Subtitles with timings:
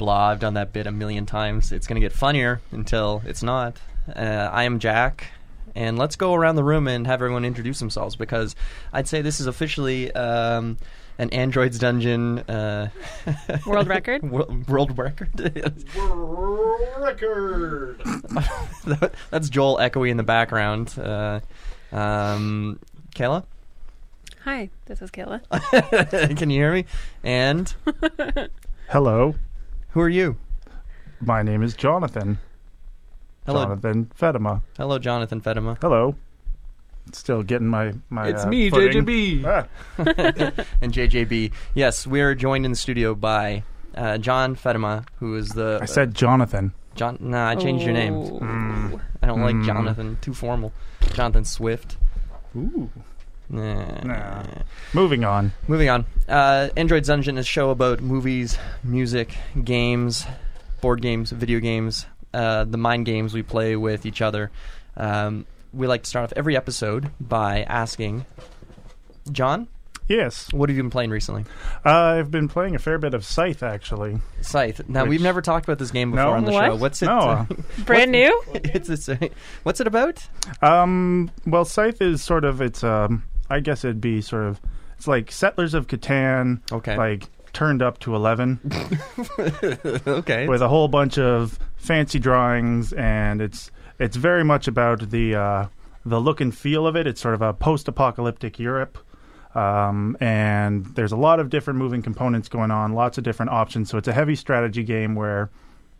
[0.00, 0.28] blah.
[0.30, 1.70] I've done that bit a million times.
[1.72, 3.76] It's going to get funnier until it's not.
[4.08, 5.26] Uh, I am Jack,
[5.74, 8.56] and let's go around the room and have everyone introduce themselves because
[8.94, 10.78] I'd say this is officially um,
[11.18, 12.88] an Android's Dungeon uh,
[13.66, 14.22] World record?
[14.28, 15.28] Wo- world record.
[16.98, 18.00] Record.
[19.30, 20.98] That's Joel echoey in the background.
[20.98, 21.40] Uh,
[21.92, 22.78] um,
[23.14, 23.44] Kayla,
[24.44, 25.42] Hi, this is Kayla.
[26.38, 26.86] can you hear me?
[27.22, 27.74] And
[28.88, 29.34] Hello,
[29.92, 30.36] who are you?
[31.20, 32.38] my name is Jonathan.
[33.46, 34.62] Hello, Jonathan Fedema.
[34.76, 35.78] hello, Jonathan Fedema.
[35.80, 36.14] Hello.
[37.12, 38.28] Still getting my my.
[38.28, 39.04] It's uh, me, footing.
[39.04, 39.44] JJB.
[39.44, 39.66] Ah,
[40.80, 41.50] and JJB.
[41.74, 43.64] Yes, we are joined in the studio by
[43.96, 46.72] uh, John Fedema, who is the I said Jonathan.
[46.94, 47.16] John.
[47.20, 48.14] Nah, I changed your name.
[48.14, 49.00] Mm.
[49.22, 49.64] I don't like Mm.
[49.66, 50.18] Jonathan.
[50.20, 50.72] Too formal.
[51.14, 51.96] Jonathan Swift.
[52.56, 52.90] Ooh.
[53.50, 54.00] Nah.
[54.04, 54.44] Nah.
[54.94, 55.52] Moving on.
[55.68, 56.06] Moving on.
[56.28, 60.24] Uh, Android Dungeon is a show about movies, music, games,
[60.80, 64.50] board games, video games, uh, the mind games we play with each other.
[64.96, 68.24] Um, we like to start off every episode by asking,
[69.32, 69.68] John,
[70.08, 71.44] Yes, what have you been playing recently?
[71.86, 74.18] uh, I've been playing a fair bit of Scythe actually.
[74.40, 74.80] Scythe.
[74.88, 76.32] Now Which- we've never talked about this game before No?
[76.32, 76.64] on the What?
[76.66, 76.74] show.
[76.74, 77.06] What's it?
[77.06, 77.18] No.
[77.20, 77.44] uh,
[77.84, 78.42] Brand new?
[78.52, 79.16] it's, it's uh,
[79.62, 80.26] what's it about?
[80.62, 84.60] Um, well, Scythe is sort of it's um, I guess it'd be sort of
[84.96, 86.96] it's like Settlers of Catan, Okay.
[86.96, 88.60] like turned up to eleven
[90.06, 90.46] okay.
[90.48, 95.66] with a whole bunch of fancy drawings, and it's it's very much about the uh,
[96.04, 97.06] the look and feel of it.
[97.06, 98.98] It's sort of a post-apocalyptic Europe.
[99.52, 103.90] Um, and there's a lot of different moving components going on, lots of different options.
[103.90, 105.50] So it's a heavy strategy game where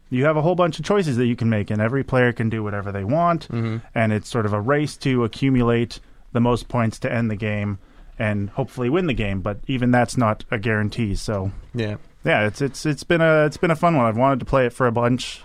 [0.08, 2.48] you have a whole bunch of choices that you can make, and every player can
[2.48, 3.48] do whatever they want.
[3.48, 3.82] Mhm.
[3.92, 5.98] And it's sort of a race to accumulate
[6.33, 7.78] the most points to end the game
[8.19, 9.41] and hopefully win the game.
[9.41, 11.14] But even that's not a guarantee.
[11.14, 11.97] So Yeah.
[12.25, 14.06] yeah, it's it's it's been a it's been a fun one.
[14.06, 15.42] I've wanted to play it for a bunch,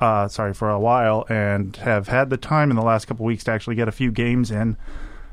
[0.00, 3.44] uh, sorry, for a while, and have had the time in the last couple weeks
[3.44, 4.76] to actually get a few games in.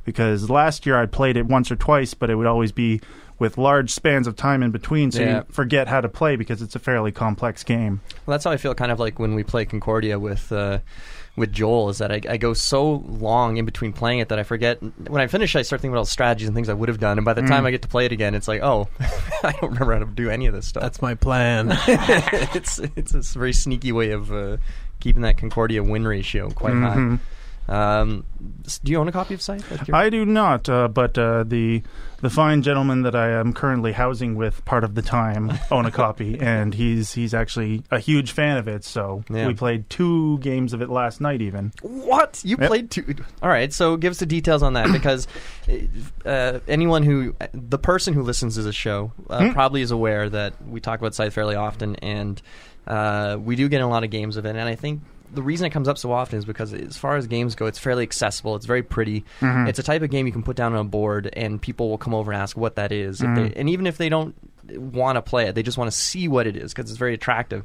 [0.03, 3.01] Because last year I played it once or twice, but it would always be
[3.37, 5.37] with large spans of time in between, so Yeah.
[5.37, 8.01] you forget how to play because it's a fairly complex game.
[8.25, 10.79] Well, that's how I feel kind of like when we play Concordia with uh,
[11.37, 14.43] with Joel is that I, I go so long in between playing it that I
[14.43, 16.89] forget when I finish I start thinking about all the strategies and things I would
[16.89, 17.67] have done and by the time Mm.
[17.67, 18.87] I get to play it again it's like oh
[19.43, 20.83] I don't remember how to do any of this stuff.
[20.83, 21.69] That's my plan.
[21.87, 24.57] it's it's a very sneaky way of uh,
[24.99, 27.17] keeping that Concordia win ratio quite Mhm.
[27.17, 27.23] high.
[27.67, 28.25] Um,
[28.83, 29.89] do you own a copy of Scythe?
[29.93, 31.83] I do not, uh, but uh, the
[32.21, 35.91] the fine gentleman that I am currently housing with part of the time own a
[35.91, 38.83] copy, and he's he's actually a huge fan of it.
[38.83, 39.47] So Yeah.
[39.47, 41.71] we played two games of it last night, even.
[41.81, 42.67] What you Yep.
[42.67, 43.15] played two?
[43.41, 45.27] All right, so give us the details on that because
[46.25, 49.51] uh, anyone who, the person who listens to the show, uh, Hmm.
[49.53, 52.41] probably is aware that we talk about Scythe fairly often, and
[52.87, 54.49] uh, we do get a lot of games of it.
[54.55, 55.01] And I think
[55.33, 57.79] the reason it comes up so often is because, as far as games go, it's
[57.79, 58.55] fairly accessible.
[58.55, 59.23] It's very pretty.
[59.39, 59.67] Mhm.
[59.69, 61.97] It's a type of game you can put down on a board, and people will
[61.97, 63.21] come over and ask what that is.
[63.21, 63.35] If Mhm.
[63.35, 64.35] they, and even if they don't
[64.77, 67.13] want to play it, they just want to see what it is because it's very
[67.13, 67.63] attractive.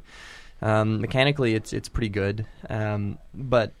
[0.61, 3.73] Um, mechanically, it's it's pretty good, um, but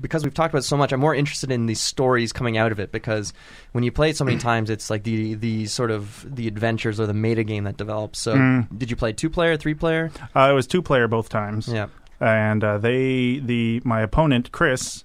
[0.00, 2.72] because we've talked about it so much, I'm more interested in the stories coming out
[2.72, 3.32] of it because
[3.70, 6.98] when you play it so many times, it's like the the sort of the adventures
[6.98, 8.18] or the meta game that develops.
[8.18, 8.78] So, Mm.
[8.78, 10.10] did you play two player, three player?
[10.34, 11.68] Uh, it was two player both times.
[11.68, 11.86] Yeah.
[12.22, 15.02] And uh, they the my opponent Chris.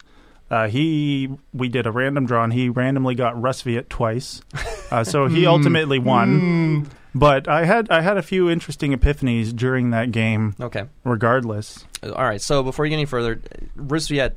[0.49, 4.41] Uh, he we did a random draw and he randomly got Rusviet twice,
[4.91, 6.89] uh, so he ultimately won.
[7.13, 10.55] But I had I had a few interesting epiphanies during that game.
[10.61, 10.85] Okay.
[11.03, 12.41] Regardless, All right.
[12.41, 13.41] So before you get any further,
[13.77, 14.35] Rusviet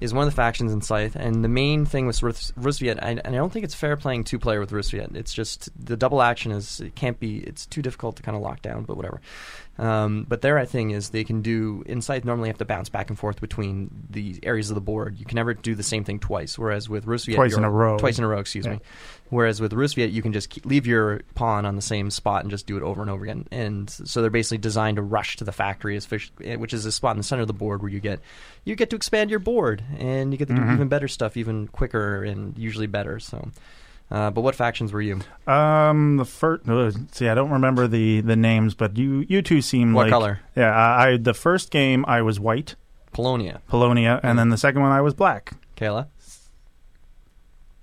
[0.00, 3.10] is one of the factions in Scythe, and the main thing with Rus- Rusviet, I,
[3.10, 5.14] and I don't think it's fair playing two player with Rusviet.
[5.14, 7.38] It's just the double action is it can't be.
[7.38, 9.20] It's too difficult to kind of lock down, but whatever.
[9.78, 13.08] Um, but their thing is they can do in Scythe normally have to bounce back
[13.10, 15.18] and forth between the areas of the board.
[15.18, 16.58] You can never do the same thing twice.
[16.58, 17.96] Whereas with Rusviet, Twice in a row.
[17.98, 18.72] Twice in a row, excuse Yeah.
[18.72, 18.80] me.
[19.30, 22.50] Whereas with Rusviet, you can just keep, leave your pawn on the same spot and
[22.50, 23.46] just do it over and over again.
[23.50, 26.84] And so they're basically designed to rush to the factory, as fish- eh, which is
[26.84, 28.20] a spot in the center of the board where you get
[28.64, 30.74] you get to expand your board and you get to do Mhm.
[30.74, 33.18] even better stuff, even quicker and usually better.
[33.18, 33.48] So,
[34.08, 35.18] uh, but what factions were you?
[35.48, 39.60] um, the first uh, see I don't remember the the names, but you you two
[39.60, 40.38] seem What like color?
[40.54, 42.76] Yeah, I, I the first game I was white,
[43.12, 45.54] Polonia, Polonia, and then the second one I was black.
[45.76, 46.06] Kayla.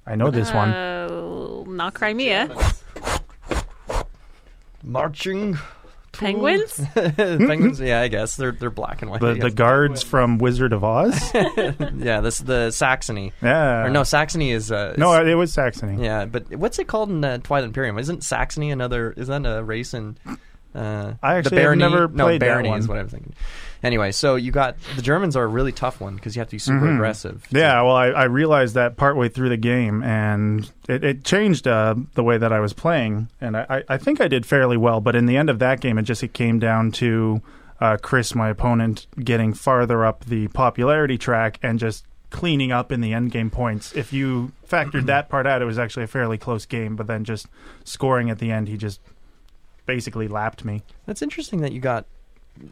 [0.07, 0.69] I know this one.
[0.69, 2.48] Uh, not Crimea.
[4.81, 5.57] Marching.
[6.19, 6.81] To- Penguins?
[6.95, 7.80] Penguins.
[7.80, 9.21] Yeah, I guess they're they're black and white.
[9.21, 9.54] The the guess.
[9.54, 11.33] guards from Wizard of Oz.
[11.33, 13.33] yeah, this the Saxony.
[13.42, 13.86] Yeah.
[13.86, 16.04] or no, Saxony is uh, No, is- it was Saxony.
[16.04, 17.98] Yeah, but what's it called in uh, Twilight Imperium?
[17.98, 19.12] Isn't Saxony another?
[19.18, 20.18] Is that a race in
[20.75, 22.80] Uh, I actually the have Barony, never no, played that Barony one.
[22.80, 23.33] is what I'm thinking.
[23.81, 26.56] Anyway, so you got the Germans are a really tough one because you have to
[26.56, 26.96] be super Mhm.
[26.96, 27.46] aggressive.
[27.50, 31.96] Yeah, well, I, I realized that partway through the game, and it, it changed uh,
[32.16, 35.00] the way that I was playing, and I, I- I think I did fairly well.
[35.00, 37.42] But in the end of that game, it just it came down to
[37.80, 43.00] uh, Chris, my opponent, getting farther up the popularity track and just cleaning up in
[43.00, 43.96] the end game points.
[43.96, 46.98] If you factored that part out, it was actually a fairly close game.
[46.98, 47.48] But then just
[47.86, 49.00] scoring at the end, he just
[49.86, 50.84] basically lapped me.
[51.06, 52.06] That's interesting that you got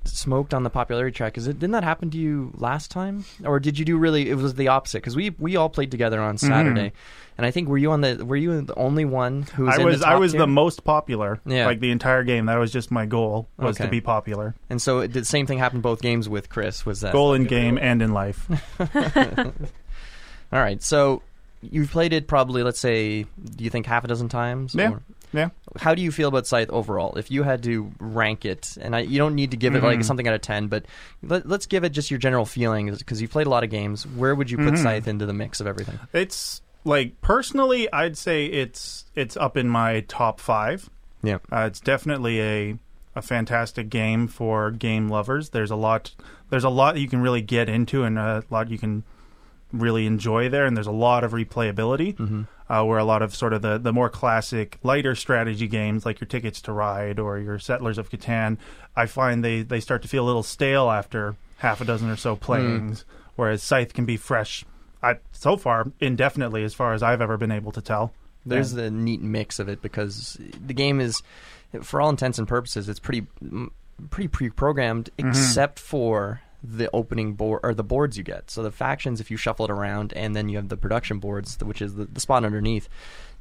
[0.04, 1.38] smoked on the popularity track.
[1.38, 4.30] Is it didn't that happen to you last time, or did you do really?
[4.30, 6.48] It was the opposite because we we all played together on mm-hmm.
[6.48, 6.94] Saturday,
[7.38, 9.84] and I think were you on the were you the only one who was I
[9.84, 10.40] was the I was tier?
[10.40, 11.66] the most popular, Yeah.
[11.66, 12.48] like the entire game.
[12.48, 14.56] That was just my goal was to be popular.
[14.70, 16.86] and so it the same thing happened both games with Chris.
[16.86, 18.48] Was that Goal in game and in life.
[20.52, 21.22] All right, so
[21.62, 24.76] you've played it probably let's say do you think half a dozen times?
[24.76, 24.92] Yeah.
[24.92, 25.02] Or-
[25.34, 25.50] Yeah.
[25.80, 27.16] How do you feel about Scythe overall?
[27.18, 30.00] If you had to rank it, and I, you don't need to give it like
[30.00, 30.06] Mhm.
[30.06, 30.86] something out of ten, but
[31.22, 34.08] let, let's give it just your general feelings because you've played a lot of games.
[34.08, 34.84] Where would you put Mhm.
[34.84, 36.00] Scythe into the mix of everything?
[36.14, 40.90] It's like personally, I'd say it's it's up in my top five.
[41.22, 41.40] Yeah.
[41.52, 42.78] Uh, it's definitely a
[43.16, 45.50] a fantastic game for game lovers.
[45.50, 46.14] There's a lot
[46.50, 49.04] there's a lot you can really get into and a lot you can
[49.74, 52.16] really enjoy there, and there's a lot of replayability.
[52.16, 52.44] Mm-hmm.
[52.70, 56.20] Uh, where a lot of sort of the, the more classic, lighter strategy games like
[56.20, 58.58] your Tickets to Ride or your Settlers of Catan,
[58.94, 62.18] I find they, they start to feel a little stale after half a dozen or
[62.18, 63.06] so playings.
[63.38, 64.66] Whereas Scythe can be fresh,
[65.02, 68.12] I, so far, indefinitely, as far as I've ever been able to tell.
[68.46, 71.22] There's the neat mix of it because the game is,
[71.84, 73.70] for all intents and purposes, it's pretty mm,
[74.10, 75.30] pretty pre-programmed Mhm.
[75.30, 78.50] except for the opening board or the boards you get.
[78.50, 81.58] So the factions, if you shuffle it around, and then you have the production boards,
[81.64, 82.90] which is the, the spot underneath.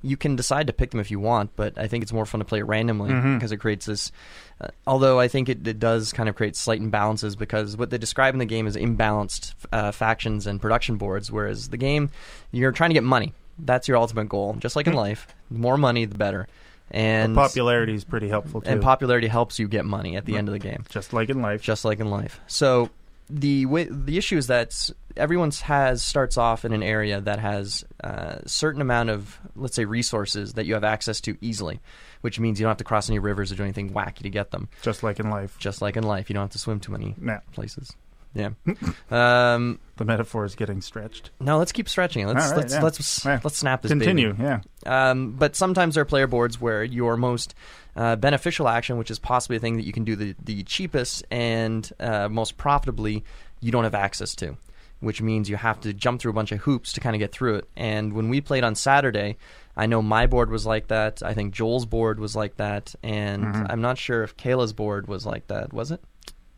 [0.02, 2.38] You can decide to pick them if you want, but I think it's more fun
[2.40, 3.36] to play it randomly Mhm.
[3.38, 4.12] because it creates this.
[4.60, 7.98] Uh, although I think it, it does kind of create slight imbalances because what they
[7.98, 12.10] describe in the game is imbalanced uh, factions and production boards, whereas the game
[12.52, 13.32] you're trying to get money.
[13.58, 15.26] That's your ultimate goal, just like in life.
[15.50, 16.46] The more money, the better.
[16.90, 18.68] And popularity is pretty helpful too.
[18.70, 21.40] and popularity helps you get money at the end of the game, just like in
[21.42, 21.62] life.
[21.62, 22.38] just like in life.
[22.46, 22.90] So
[23.28, 28.42] the the issue is that everyone's has starts off in an area that has a
[28.46, 31.80] certain amount of let's say resources that you have access to easily,
[32.20, 34.50] which means you don't have to cross any rivers or do anything wacky to get
[34.50, 34.68] them.
[34.82, 35.56] Just like in life.
[35.58, 37.94] Just like in life, you don't have to swim too many Now, places.
[38.34, 38.50] Yeah.
[39.10, 41.30] um, the metaphor is getting stretched.
[41.40, 42.26] no, let's keep stretching it.
[42.26, 42.82] Let's right, let's yeah.
[42.82, 43.40] let's Yeah.
[43.42, 43.90] let's snap this.
[43.90, 44.04] baby.
[44.04, 44.60] Continue, yeah.
[44.84, 47.54] Um, but sometimes there are player boards where your most
[47.96, 51.24] uh, beneficial action, which is possibly a thing that you can do the, the cheapest
[51.30, 53.24] and uh, most profitably,
[53.60, 54.56] you don't have access to,
[55.00, 57.32] which means you have to jump through a bunch of hoops to kind of get
[57.32, 57.68] through it.
[57.76, 59.36] And when we played on Saturday,
[59.76, 61.22] I know my board was like that.
[61.22, 63.66] I think Joel's board was like that, and Mhm.
[63.70, 65.72] I'm not sure if Kayla's board was like that.
[65.72, 66.00] Was it?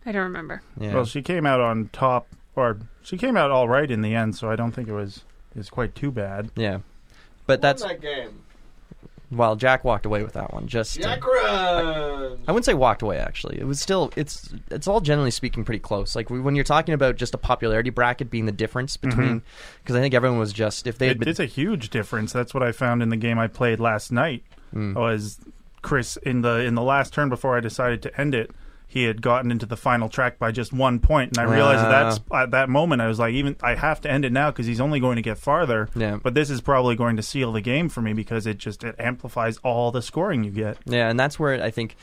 [0.07, 0.63] I don't remember.
[0.79, 0.95] Yeah.
[0.95, 2.27] Well, she came out on top,
[2.57, 5.25] or she came out all right in the end, so I don't think it was
[5.57, 6.51] is quite too bad.
[6.57, 6.79] yeah.
[7.47, 8.41] But that's that game.
[9.31, 10.67] Well, Jack walked away with that one.
[10.67, 12.39] Just uh, Jack Run.
[12.47, 13.19] I wouldn't say walked away.
[13.19, 16.17] Actually, it was still it's it's all generally speaking pretty close.
[16.17, 19.43] Like we, when you're talking about just a popularity bracket being the difference between,
[19.83, 22.33] because I think everyone was just if they had It, been, it's a huge difference.
[22.33, 24.45] That's what I found in the game I played last night.
[24.75, 24.95] Mm.
[24.95, 25.39] Was
[25.83, 28.51] Chris in the in the last turn before I decided to end it?
[28.91, 31.91] He had gotten into the final track by just one point, and I realized at
[31.91, 34.51] that sp- at that moment I was like, even I have to end it now
[34.51, 35.91] because he's only going to get farther.
[35.95, 38.83] yeah, But this is probably going to seal the game for me because it just
[38.85, 40.79] it amplifies all the scoring you get.
[40.87, 41.97] yeah, and that's where I think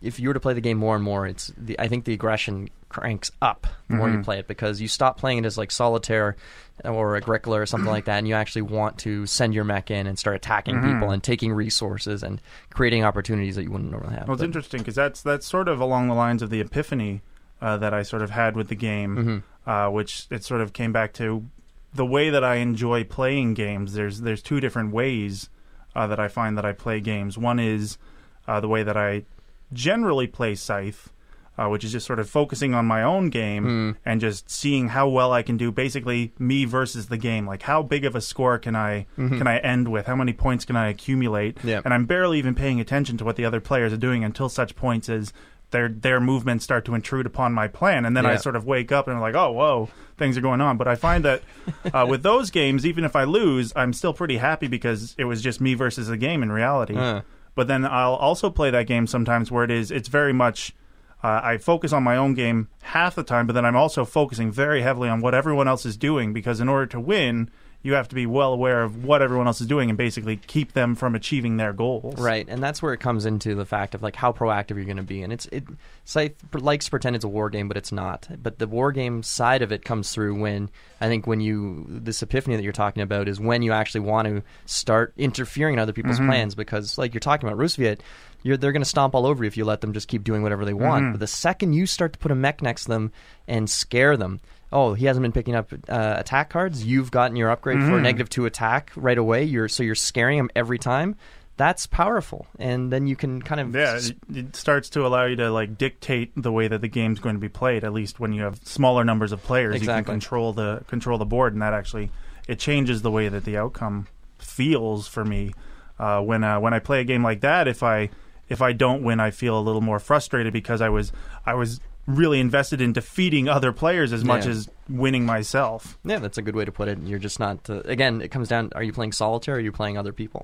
[0.00, 2.12] if you were to play the game more and more, it's the I think the
[2.12, 4.24] aggression cranks up the more you Mhm.
[4.24, 6.36] play it because you stop playing it as like solitaire
[6.84, 10.06] or Agricola or something like that, and you actually want to send your mech in
[10.06, 10.92] and start attacking Mhm.
[10.94, 12.40] people and taking resources and
[12.70, 14.28] creating opportunities that you wouldn't normally have.
[14.28, 17.22] Well, it's But- interesting because that's that's sort of along the lines of the epiphany
[17.60, 19.16] uh, that I sort of had with the game.
[19.16, 19.42] Mhm.
[19.66, 21.44] uh, which it sort of came back to
[21.92, 23.92] the way that I enjoy playing games.
[23.92, 25.50] There's there's two different ways
[25.94, 27.36] uh, that I find that I play games.
[27.36, 27.98] One is
[28.46, 29.24] uh, the way that I
[29.72, 31.12] generally play Scythe,
[31.58, 33.90] uh, which is just sort of focusing on my own game Hmm.
[34.08, 35.70] and just seeing how well I can do.
[35.72, 37.46] Basically, me versus the game.
[37.46, 39.38] Like how big of a score can I Mhm.
[39.38, 40.06] can I end with?
[40.06, 41.58] How many points can I accumulate?
[41.64, 41.80] Yeah.
[41.84, 44.76] And I'm barely even paying attention to what the other players are doing until such
[44.76, 45.32] points as
[45.70, 48.90] their their movements start to intrude upon my plan, and then I sort of wake
[48.90, 50.78] up and I'm like, oh, whoa, things are going on.
[50.78, 51.42] But I find that
[51.92, 55.42] uh, with those games, even if I lose, I'm still pretty happy because it was
[55.42, 56.96] just me versus the game in reality.
[56.96, 57.20] Uh.
[57.54, 60.74] But then I'll also play that game sometimes where it is it's very much.
[61.22, 64.52] Uh, I focus on my own game half the time, but then I'm also focusing
[64.52, 67.50] very heavily on what everyone else is doing because in order to win,
[67.88, 70.74] you have to be well aware of what everyone else is doing and basically keep
[70.74, 72.20] them from achieving their goals.
[72.20, 74.98] Right, and that's where it comes into the fact of like how proactive you're going
[74.98, 75.64] to be, and it's it.
[76.04, 78.28] Scythe likes to pretend it's a war game, but it's not.
[78.42, 80.68] But the war game side of it comes through when
[81.00, 84.28] I think when you this epiphany that you're talking about is when you actually want
[84.28, 86.28] to start interfering in other people's mm-hmm.
[86.28, 88.00] plans because like you're talking about Rusviet,
[88.42, 90.42] you're they're going to stomp all over you if you let them just keep doing
[90.42, 91.04] whatever they want.
[91.04, 91.12] Mm-hmm.
[91.12, 93.12] But the second you start to put a mech next to them
[93.46, 94.40] and scare them.
[94.72, 96.84] Oh, he hasn't been picking up uh, attack cards.
[96.84, 99.44] You've gotten your upgrade for a negative two attack right away.
[99.44, 101.16] You're so you're scaring him every time.
[101.56, 105.34] That's powerful, and then you can kind of Yeah, it, it starts to allow you
[105.36, 107.82] to like dictate the way that the game's going to be played.
[107.82, 110.04] At least when you have smaller numbers of players, you Exactly.
[110.12, 112.10] can control the control the board, and that actually
[112.46, 114.06] it changes the way that the outcome
[114.38, 115.52] feels for me.
[115.98, 118.10] Uh, when uh, when I play a game like that, if I
[118.48, 121.10] if I don't win, I feel a little more frustrated because I was
[121.44, 124.52] I was really invested in defeating other players as much Yeah.
[124.52, 125.98] as winning myself.
[126.04, 126.98] Yeah, that's a good way to put it.
[127.04, 127.68] You're just not.
[127.68, 129.54] Uh, again, it comes down: Are you playing solitaire?
[129.54, 130.42] or Are you playing other people?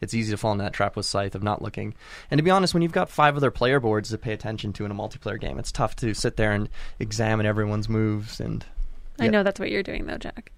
[0.00, 1.94] It's easy to fall into that trap with Scythe of not looking.
[2.30, 4.84] And to be honest, when you've got five other player boards to pay attention to
[4.84, 6.68] in a multiplayer game, it's tough to sit there and
[6.98, 8.64] examine everyone's moves and
[9.18, 10.50] I know that's what you're doing though, Jack.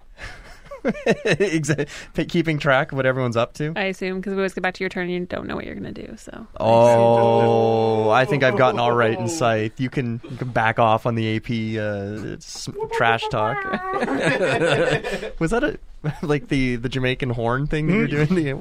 [1.15, 1.87] exa-
[2.29, 3.73] keeping track of what everyone's up to.
[3.75, 5.65] I assume because we always get back to your turn and you don't know what
[5.65, 6.13] you're gonna do.
[6.17, 9.79] So Oh, I think I've gotten all right in Scythe.
[9.79, 11.49] You can, you can back off on the AP
[11.79, 13.63] uh, s- trash talk.
[15.39, 15.79] Was that a
[16.25, 18.35] like the the Jamaican horn thing that you're doing?
[18.35, 18.53] The,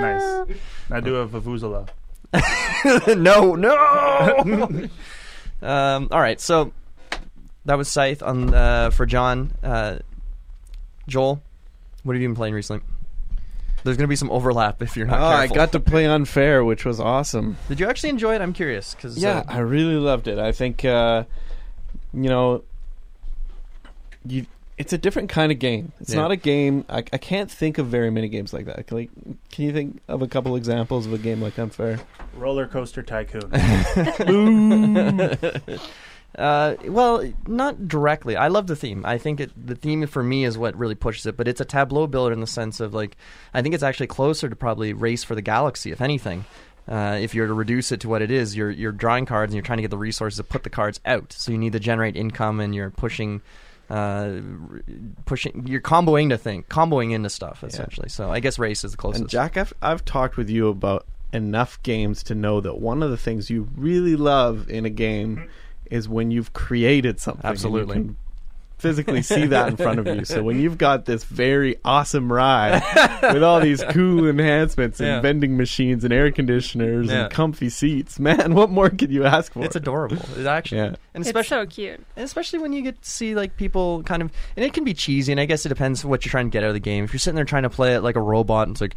[0.00, 0.58] Nice.
[0.90, 1.88] I do a vuvuzela.
[3.16, 4.88] no, no.
[5.62, 6.72] um, all right, so
[7.64, 9.52] that was Scythe on uh, for John.
[9.62, 9.98] Uh,
[11.08, 11.42] Joel,
[12.02, 12.82] what have you been playing recently?
[13.84, 16.64] There's going to be some overlap if you're not Oh, I got to play unfair,
[16.64, 17.56] which was awesome.
[17.68, 18.40] Did you actually enjoy it?
[18.40, 20.38] I'm curious because Yeah, I really loved it.
[20.38, 21.24] I think uh,
[22.12, 22.64] you know,
[24.24, 24.46] you.
[24.78, 25.92] It's a different kind of game.
[26.00, 26.20] It's Yeah.
[26.20, 26.84] not a game.
[26.90, 28.92] I, I can't think of very many games like that.
[28.92, 29.08] Like,
[29.50, 31.98] can you think of a couple examples of a game like Unfair?
[32.34, 33.50] Roller coaster tycoon.
[36.36, 38.36] Uh, well, not directly.
[38.36, 39.06] I love the theme.
[39.06, 41.36] I think it, the theme for me is what really pushes it.
[41.36, 43.16] But it's a tableau builder in the sense of like,
[43.54, 46.44] I think it's actually closer to probably Race for the Galaxy, if anything.
[46.88, 49.56] Uh, if you're to reduce it to what it is, you're you're drawing cards and
[49.56, 51.32] you're trying to get the resources to put the cards out.
[51.32, 53.42] So you need to generate income and you're pushing,
[53.90, 54.34] uh,
[55.24, 55.66] pushing.
[55.66, 58.08] You're comboing to think, comboing into stuff essentially.
[58.08, 59.20] So I guess Race is the closest.
[59.22, 63.10] And Jack, I've, I've talked with you about enough games to know that one of
[63.10, 65.48] the things you really love in a game
[65.90, 67.44] is when you've created something.
[67.44, 68.14] Absolutely.
[68.78, 70.24] Can physically see that in front of you.
[70.24, 72.82] So when you've got this very awesome ride
[73.32, 75.20] with all these cool enhancements and Yeah.
[75.20, 77.24] vending machines and air conditioners Yeah.
[77.24, 79.64] and comfy seats, man, what more could you ask for?
[79.64, 80.18] it's adorable.
[80.38, 80.84] It actually, Yeah.
[81.14, 82.00] and it's especially so cute.
[82.16, 84.94] And especially when you get to see like people kind of, and it can be
[84.94, 87.04] cheesy, and I guess it depends what you're trying to get out of the game.
[87.04, 88.96] If you're sitting there trying to play it like a robot, and it's like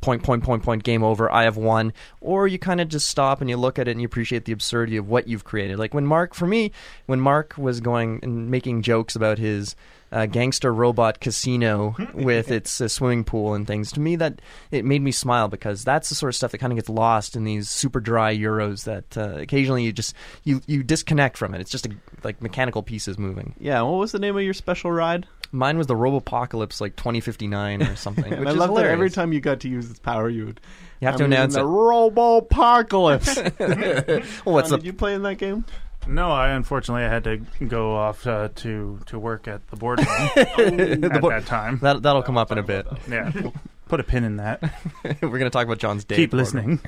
[0.00, 3.40] point, point, point, point, game over, I have won, or you kind of just stop
[3.40, 5.78] and you look at it and you appreciate the absurdity of what you've created.
[5.78, 6.72] Like when Mark, for me,
[7.06, 9.74] when Mark was going and making jokes about his.
[10.14, 13.90] Uh, gangster robot casino with its uh, swimming pool and things.
[13.92, 16.70] To me, that it made me smile because that's the sort of stuff that kind
[16.70, 18.84] of gets lost in these super dry euros.
[18.84, 21.62] That uh, occasionally you just you you disconnect from it.
[21.62, 21.90] It's just a,
[22.24, 23.54] like mechanical pieces moving.
[23.58, 25.26] Yeah, what was the name of your special ride?
[25.50, 28.24] Mine was the Robopocalypse like 2059 or something.
[28.34, 30.60] And which I love that every time you got to use its power, you would
[31.00, 31.64] you have to I'm announce using it.
[31.64, 34.44] the Robopocalypse.
[34.44, 35.64] Well, what's John, the did you play in that game?
[36.06, 39.98] No, I unfortunately I had to go off uh, to to work at the board
[40.56, 41.78] game at board- that time.
[41.82, 42.86] that that'll come up in a bit.
[43.08, 43.54] Yeah, we'll
[43.88, 44.60] put a pin in that.
[45.04, 46.16] We're going to talk about John's day.
[46.16, 46.80] Keep listening.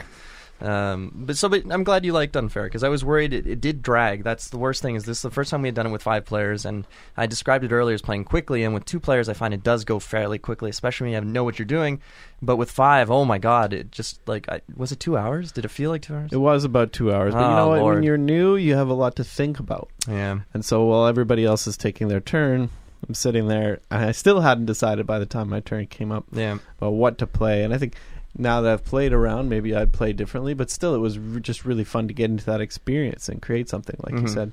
[0.60, 3.60] Um, but so, but I'm glad you liked Unfair because I was worried it, it
[3.60, 4.22] did drag.
[4.24, 4.94] That's the worst thing.
[4.94, 7.26] Is this is the first time we had done it with five players, and I
[7.26, 8.64] described it earlier as playing quickly.
[8.64, 11.26] And with two players, I find it does go fairly quickly, especially when you have
[11.26, 12.00] know what you're doing.
[12.40, 15.52] But with five, oh my god, it just like I, was it two hours?
[15.52, 16.30] Did it feel like two hours?
[16.32, 17.34] It was about two hours.
[17.34, 17.82] But you Oh, know what?
[17.94, 19.90] When you're new, you have a lot to think about.
[20.08, 20.40] yeah.
[20.54, 22.70] And so while everybody else is taking their turn,
[23.06, 26.24] I'm sitting there, and I still hadn't decided by the time my turn came up
[26.32, 26.58] Yeah.
[26.78, 27.62] about what to play.
[27.62, 27.94] And I think
[28.36, 31.64] now that I've played around, maybe I'd play differently, but still, it was re- just
[31.64, 34.34] really fun to get into that experience and create something, like you Mhm.
[34.34, 34.52] said.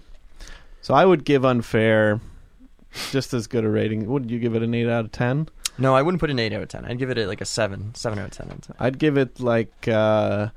[0.81, 2.19] So I would give Unfair
[3.11, 4.05] just as good a rating.
[4.07, 5.47] Would you give it an 8 out of 10?
[5.77, 6.83] No, I wouldn't put an eight out of ten.
[6.85, 8.61] I'd give it a, like a seven, seven out of ten.
[8.77, 10.50] I'd give it like uh,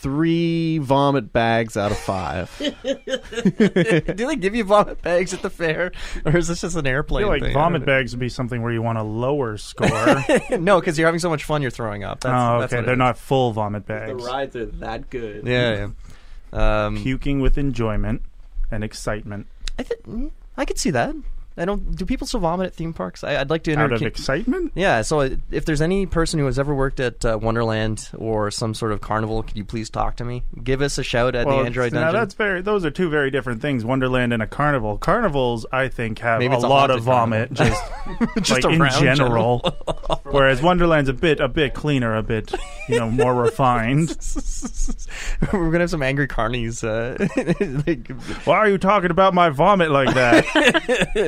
[0.00, 2.50] three vomit bags out of five.
[2.82, 5.92] Do they give you vomit bags at the fair,
[6.24, 7.22] or is this just an I airplane?
[7.22, 7.52] feel like thing?
[7.52, 9.88] vomit bags would be something where you want a lower score.
[9.92, 10.24] oh,
[10.58, 12.20] no, because you're having so much fun, you're throwing up.
[12.20, 14.08] That's, that's okay, what they're not full vomit bags.
[14.22, 15.46] The rides are that good.
[15.46, 15.88] Yeah,
[16.52, 16.86] yeah.
[16.86, 18.22] Um, Puking with enjoyment
[18.70, 19.46] and excitement.
[19.78, 21.14] I think I could see that.
[21.60, 21.94] I don't.
[21.94, 23.22] Do people still vomit at theme parks?
[23.22, 23.74] I, I'd like to.
[23.76, 24.72] Out of excitement?
[24.74, 25.02] yeah.
[25.02, 28.92] So if there's any person who has ever worked at uh, Wonderland or some sort
[28.92, 30.42] of carnival, could you please talk to me?
[30.64, 32.62] Give us a shout at Well, the Android now that's very.
[32.62, 33.84] Those are two very different things.
[33.84, 34.96] Wonderland and a carnival.
[34.96, 37.82] Carnivals, I think, have Maybe a lot of vomit, just
[38.40, 39.60] Just like in around general.
[40.30, 42.52] Whereas Wonderland's a bit, a bit cleaner, a bit,
[42.88, 44.10] you know, more refined.
[45.52, 46.84] We're gonna have some angry carnies.
[46.84, 47.16] Uh,
[47.86, 48.10] like,
[48.46, 50.44] Why are you talking about my vomit like that?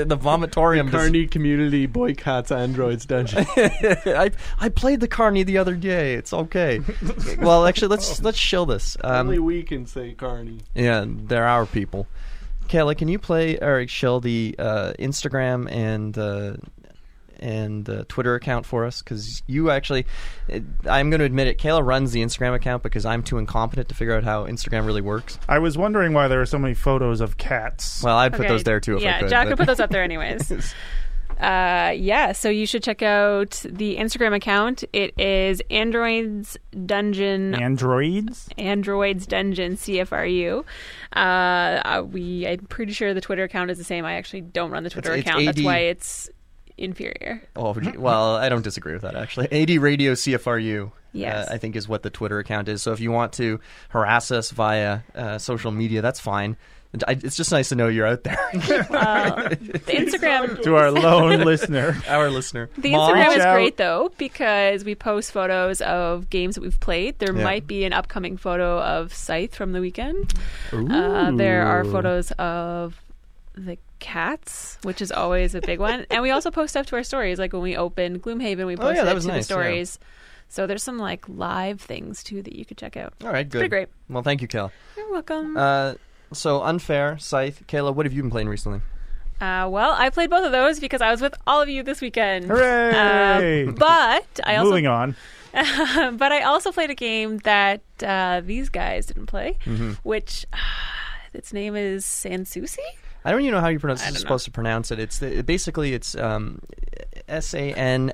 [0.06, 0.84] the vomitorium.
[0.86, 3.44] dis- Carney community boycotts Android's dungeon.
[3.56, 4.30] I
[4.60, 6.14] I played the carny the other day.
[6.14, 6.80] It's okay.
[7.38, 8.96] well, actually, let's let's shill this.
[9.02, 10.58] Only Um, we can say Carney.
[10.74, 12.06] yeah, they're our people.
[12.68, 16.54] Kayla, can you play or shill the uh, Instagram and uh,
[17.42, 19.02] and the Twitter account for us?
[19.02, 20.06] Because you actually,
[20.48, 21.58] it, I'm going to admit it.
[21.58, 25.00] Kayla runs the Instagram account because I'm too incompetent to figure out how Instagram really
[25.02, 25.38] works.
[25.48, 28.02] I was wondering why there are so many photos of cats.
[28.02, 29.28] Well, I'd put Okay, those there too if yeah, I could.
[29.30, 30.50] Jack but- would put those up there anyways.
[31.40, 34.84] uh, yeah, so you should check out the Instagram account.
[34.92, 36.56] It is Androids
[36.86, 37.54] Dungeon.
[37.54, 38.48] Androids?
[38.58, 40.64] Androids Dungeon CFRU.
[41.14, 44.04] Uh, uh, we, I'm pretty sure the Twitter account is the same.
[44.04, 45.44] I actually don't run the Twitter it's account.
[45.46, 46.30] That's why it's
[46.78, 47.42] inferior.
[47.56, 49.50] Oh, well, I don't disagree with that actually.
[49.52, 50.92] AD Radio CFRU.
[51.12, 51.48] Yes.
[51.48, 52.82] Uh, I think is what the Twitter account is.
[52.82, 53.60] So if you want to
[53.90, 56.56] harass us via uh, social media, that's fine.
[57.08, 58.38] I, it's just nice to know you're out there.
[58.92, 60.62] Uh, the Instagram.
[60.62, 61.96] To our lone listener.
[62.06, 62.68] Our listener.
[62.76, 63.14] The Mom?
[63.14, 63.54] Instagram is out.
[63.54, 67.18] great though because we post photos of games that we've played.
[67.18, 67.44] There Yeah.
[67.44, 70.34] might be an upcoming photo of Scythe from the weekend.
[70.72, 73.00] Uh, there are photos of
[73.54, 77.02] the cats, which is always a big one, and we also post stuff to our
[77.04, 77.38] stories.
[77.38, 79.60] Like when we opened Gloomhaven, we Oh, posted yeah, that was to nice, the yeah.
[79.60, 79.98] stories.
[80.48, 83.14] So there's some like live things too that you could check out.
[83.24, 83.58] All right, good.
[83.60, 83.88] Pretty great.
[84.10, 84.70] Well, thank you, Kayla.
[84.98, 85.56] You're welcome.
[85.56, 85.94] Uh,
[86.34, 87.94] so unfair, Scythe, Kayla.
[87.94, 88.80] What have you been playing recently?
[89.40, 92.00] Uh, well, I played both of those because I was with all of you this
[92.00, 92.44] weekend.
[92.46, 93.66] Hooray!
[93.66, 95.16] Uh, but I also Moving on.
[95.52, 99.92] but I also played a game that uh, these guys didn't play, Mm-hmm.
[100.02, 100.56] which uh,
[101.34, 102.76] its name is Sanssouci.
[103.24, 104.02] I don't even know how you pronounce.
[104.02, 104.98] I don't supposed to pronounce it.
[104.98, 106.60] It's the, basically it's um,
[107.28, 108.12] S A N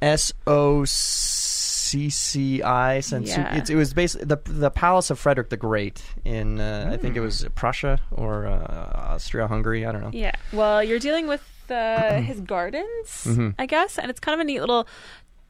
[0.00, 2.96] S O C C I.
[2.96, 7.16] It's, it was basically the the palace of Frederick the Great in uh, I think
[7.16, 9.86] it was Prussia or uh, Austria-Hungary.
[9.86, 10.10] I don't know.
[10.12, 10.32] Yeah.
[10.52, 13.54] Well, you're dealing with uh, his gardens, Mhm.
[13.58, 14.86] I guess, and it's kind of a neat little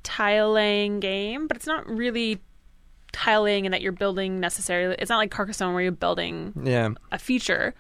[0.03, 2.41] tile laying game, but it's not really
[3.13, 4.95] tiling in that you're building necessarily.
[4.99, 7.75] It's not like Carcassonne where you're building Yeah, a feature.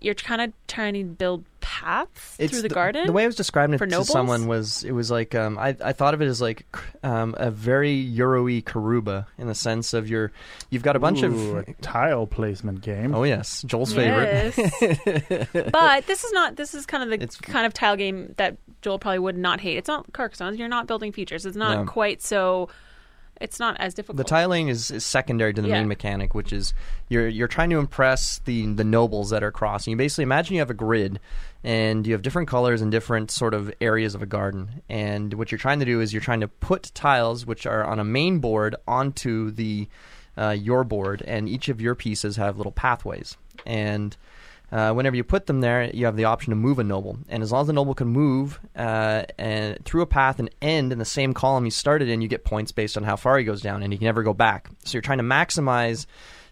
[0.00, 3.06] You're kind of trying to build paths through the, garden.
[3.06, 4.08] The way I was describing it for to nobles?
[4.08, 6.64] someone was it was like um, I I thought of it as like
[7.02, 10.32] um, a very Euro-y Karuba in the sense of your
[10.70, 13.14] you've got a bunch Ooh, of a tile placement game.
[13.14, 14.54] oh yes Joel's favorite.
[15.72, 16.56] but this is not.
[16.56, 19.60] This is kind of the It's- kind of tile game that Joel probably would not
[19.60, 19.76] hate.
[19.76, 20.56] It's not Carcassonne.
[20.56, 21.44] You're not building features.
[21.46, 21.84] It's not No.
[21.84, 22.68] quite so.
[23.40, 24.18] It's not as difficult.
[24.18, 25.78] The tiling is, is secondary to the Yeah.
[25.78, 26.74] main mechanic, which is
[27.08, 29.92] you're you're trying to impress the the nobles that are crossing.
[29.92, 31.18] You basically imagine you have a grid,
[31.64, 34.82] and you have different colors and different sort of areas of a garden.
[34.88, 37.98] And what you're trying to do is you're trying to put tiles which are on
[37.98, 39.88] a main board onto the
[40.36, 43.36] uh, your board, and each of your pieces have little pathways.
[43.66, 44.16] And
[44.72, 47.42] uh, whenever you put them there, you have the option to move a noble, and
[47.42, 50.98] as long as the noble can move uh, and through a path and end in
[50.98, 53.62] the same column you started in, you get points based on how far he goes
[53.62, 54.70] down, and he can never go back.
[54.84, 56.06] So you're trying to maximize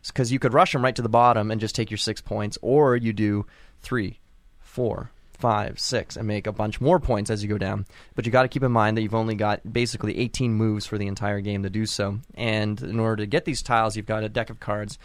[0.07, 2.59] because you could rush him right to the bottom and just take your six points,
[2.63, 3.47] or you do
[3.81, 4.19] three,
[4.61, 7.87] four, five, six, and make a bunch more points as you go down.
[8.15, 10.99] But you got to keep in mind that you've only got basically 18 moves for
[10.99, 12.19] the entire game to do so.
[12.35, 14.99] And in order to get these tiles, you've got a deck of cards,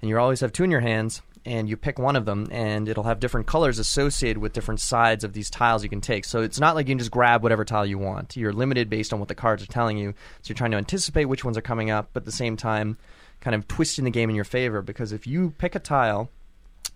[0.00, 1.22] and you always have two in your hands.
[1.46, 5.24] And you pick one of them, and it'll have different colors associated with different sides
[5.24, 6.24] of these tiles you can take.
[6.24, 8.34] So it's not like you can just grab whatever tile you want.
[8.34, 10.14] You're limited based on what the cards are telling you.
[10.40, 12.96] So you're trying to anticipate which ones are coming up, but at the same time,
[13.40, 14.80] kind of twisting the game in your favor.
[14.80, 16.30] Because if you pick a tile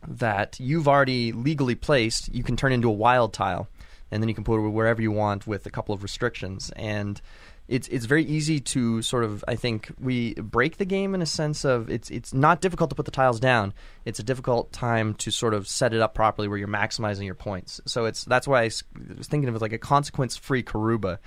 [0.07, 3.69] that you've already legally placed, you can turn into a wild tile,
[4.11, 6.73] and then you can put it wherever you want with a couple of restrictions.
[6.75, 7.21] And
[7.68, 11.26] it's it's very easy to sort of I think we break the game in a
[11.26, 13.74] sense of it's it's not difficult to put the tiles down.
[14.07, 17.35] It's a difficult time to sort of set it up properly where you're maximizing your
[17.35, 17.81] points.
[17.85, 18.83] So it's that's why I was
[19.22, 21.18] thinking of it like a consequence-free Karuba,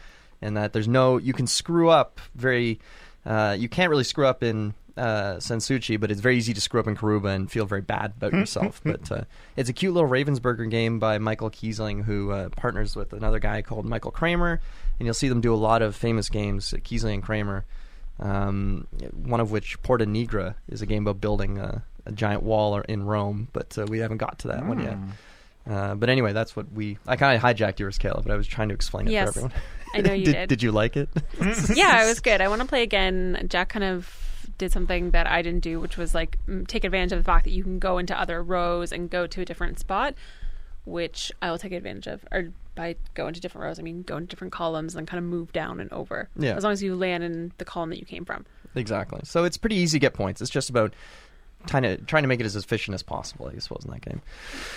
[0.42, 2.80] and that there's no you can screw up very.
[3.24, 6.80] Uh, you can't really screw up in uh, Sensuchi, but it's very easy to screw
[6.80, 8.82] up in Karuba and feel very bad about yourself.
[8.86, 9.24] but uh,
[9.56, 13.62] it's a cute little Ravensburger game by Michael Kiesling, who uh, partners with another guy
[13.62, 14.60] called Michael Kramer,
[15.02, 17.66] and you'll see them do a lot of famous games, uh, Kiesling and Kramer.
[18.20, 18.86] Um,
[19.16, 23.02] one of which, Porta Nigra, is a game about building a, a giant wall in
[23.02, 24.98] Rome, but uh, we haven't got to that one yet.
[25.68, 27.00] Uh, but anyway, that's what we.
[27.08, 29.40] I kind of hijacked yours, Kayla, but I was trying to explain it Yes, for
[29.40, 29.54] everyone.
[29.96, 30.50] I know you did, did.
[30.50, 31.10] Did you like it?
[31.74, 32.40] yeah, it was good.
[32.40, 33.48] I want to play again.
[33.50, 34.08] Jack kind of
[34.60, 37.46] did something that I didn't do, which was like mm, take advantage of the fact
[37.46, 40.14] that you can go into other rows and go to a different spot,
[40.86, 42.24] which I will take advantage of.
[42.32, 42.50] Or
[42.82, 45.54] by go into different rows, I mean go into different columns and kind of move
[45.54, 46.30] down and over.
[46.36, 46.56] Yeah.
[46.56, 48.46] As long as you land in the column that you came from.
[48.76, 49.22] Exactly.
[49.24, 50.42] So it's pretty easy to get points.
[50.42, 50.94] It's just about
[51.68, 53.52] trying to trying to make it as efficient as possible.
[53.54, 54.22] I suppose in that game.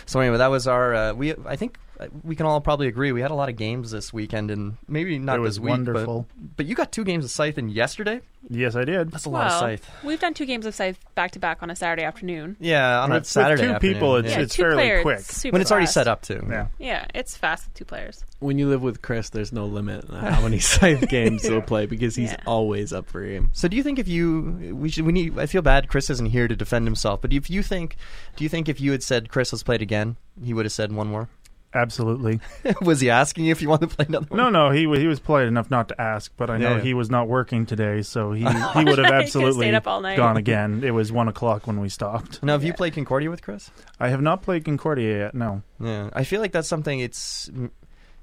[0.04, 0.94] So anyway, that was our.
[0.94, 3.56] Uh, we I think Uh, we can all probably agree we had a lot of
[3.56, 6.26] games this weekend, and maybe not It was this week, wonderful.
[6.36, 8.20] But, but you got two games of Scythe in yesterday.
[8.50, 9.10] Yes, I did.
[9.10, 9.88] That's a lot of Scythe.
[10.02, 12.56] we've done two games of Scythe back to back on a Saturday afternoon.
[12.60, 13.62] Yeah, on With- a with Saturday.
[13.62, 14.38] two afternoon, people, it's- yeah.
[14.38, 15.18] yeah, it's two fairly players, quick.
[15.20, 15.94] super when it's already fast.
[15.94, 16.44] set up too.
[16.50, 16.66] Yeah.
[16.80, 18.24] Yeah, it's fast with two players.
[18.40, 21.86] When you live with Chris, there's no limit on how many scythe games he'll play
[21.86, 22.42] because he's Yeah.
[22.46, 23.48] always up for games.
[23.52, 26.26] So do you think if you we should we need I feel bad Chris isn't
[26.30, 27.96] here to defend himself, but if you think
[28.36, 30.72] do you think if you had said Chris let's play it again, he would have
[30.72, 31.28] said one more?
[31.74, 32.40] Absolutely.
[32.82, 34.38] was he asking you if you wanted to play another one?
[34.38, 36.82] No, no, he he was polite enough not to ask, but I know Yeah, yeah.
[36.82, 38.42] he was not working today, so he
[38.74, 40.16] he would have absolutely stayed up all night.
[40.16, 40.82] gone again.
[40.84, 42.42] It was one o'clock when we stopped.
[42.42, 43.70] Now have you played Concordia with Chris?
[43.98, 45.34] I have not played Concordia yet.
[45.34, 47.00] No, Yeah, I feel like that's something.
[47.00, 47.50] It's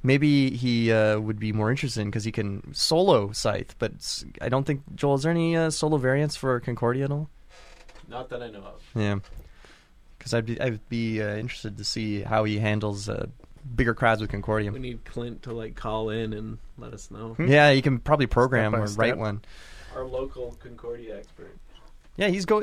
[0.03, 4.49] maybe he uh, would be more interested in because he can solo scythe, but I
[4.49, 5.15] don't think Joel.
[5.15, 7.29] Is there any uh, solo variants for Concordia at all?
[8.07, 8.81] Not that I know of.
[8.95, 9.19] Yeah,
[10.21, 13.25] because I'd be I'd be uh, interested to see how he handles uh,
[13.75, 14.71] bigger crowds with Concordia.
[14.71, 17.33] We need Clint to like call in and let us know.
[17.33, 17.47] Hmm.
[17.47, 18.99] Yeah, you can probably program or step.
[18.99, 19.41] write one.
[19.95, 21.57] Our local Concordia expert.
[22.17, 22.61] Yeah, he's go.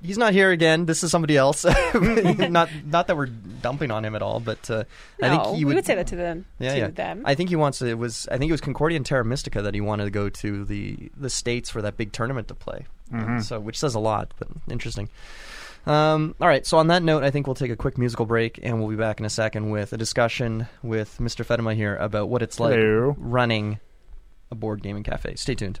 [0.00, 0.84] He's not here again.
[0.84, 1.64] This is somebody else.
[1.94, 4.84] not not that we're dumping on him at all, but uh,
[5.22, 6.44] I think he we would, would say that to them.
[6.58, 6.88] Yeah, to yeah.
[6.88, 7.22] them.
[7.24, 9.62] I think he wants to, it was I think it was Concordia and Terra Mystica
[9.62, 12.84] that he wanted to go to the the states for that big tournament to play.
[13.10, 13.42] Mhm.
[13.42, 15.08] So which says a lot, but interesting.
[15.88, 18.60] Um, all right, so on that note, I think we'll take a quick musical break,
[18.62, 21.46] and we'll be back in a second with a discussion with Mr.
[21.46, 23.16] Fedema here about what it's like Hello.
[23.18, 23.80] running
[24.50, 25.34] a board gaming cafe.
[25.36, 25.80] Stay tuned.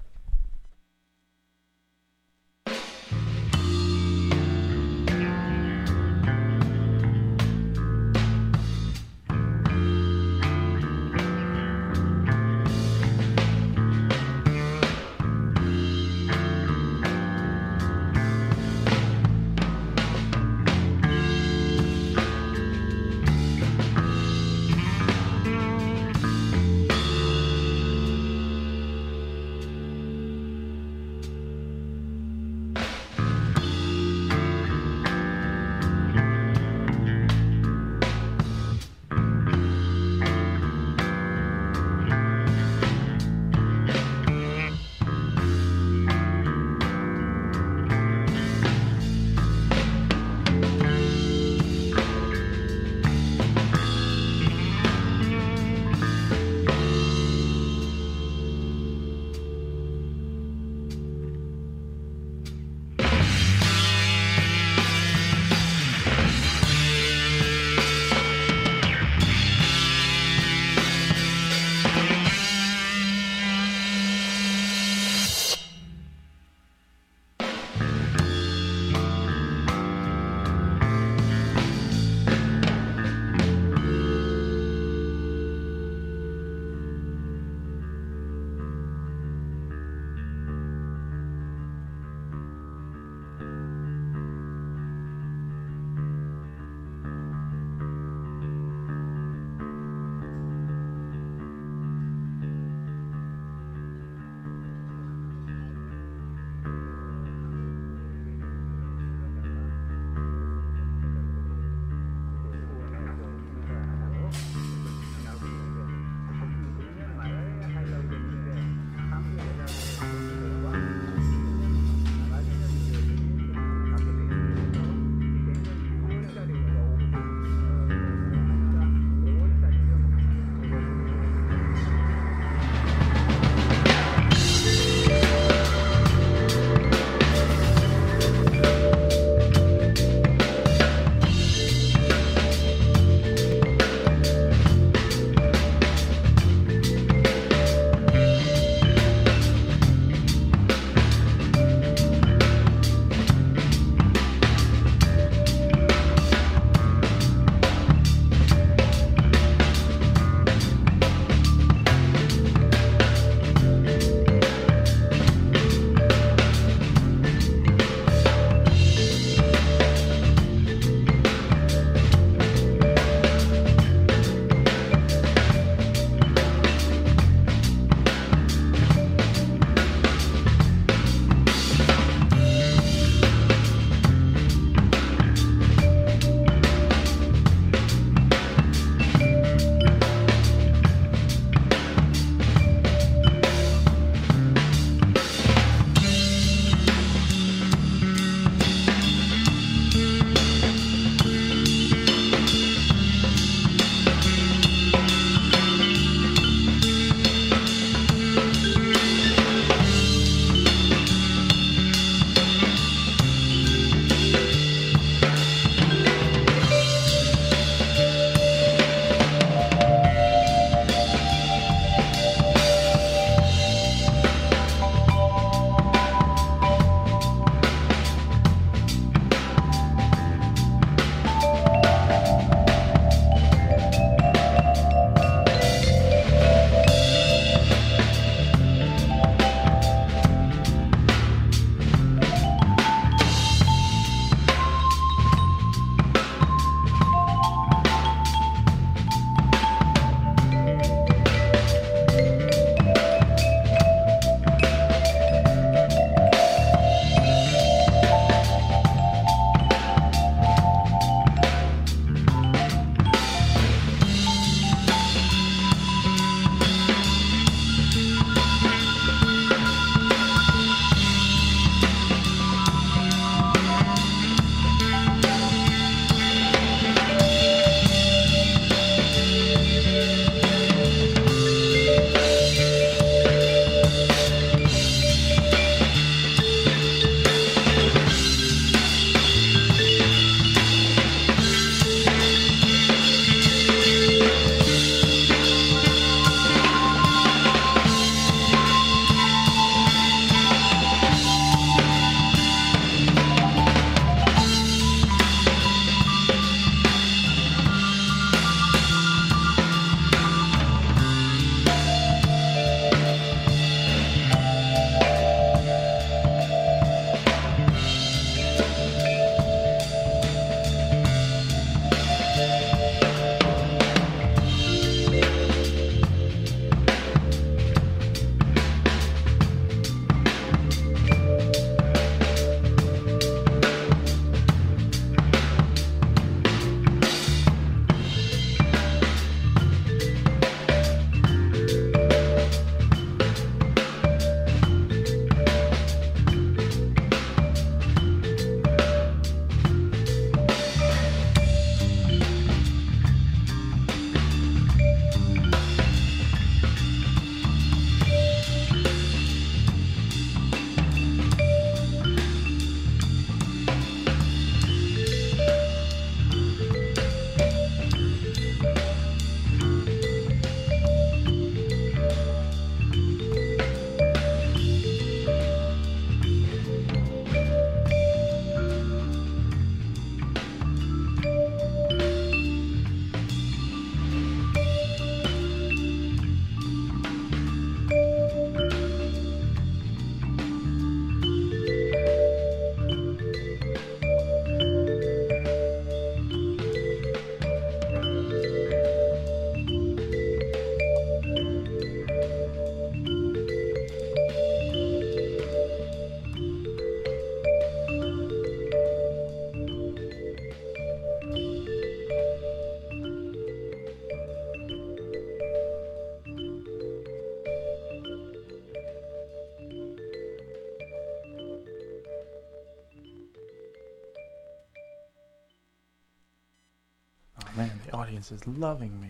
[428.18, 429.08] Audience is loving me.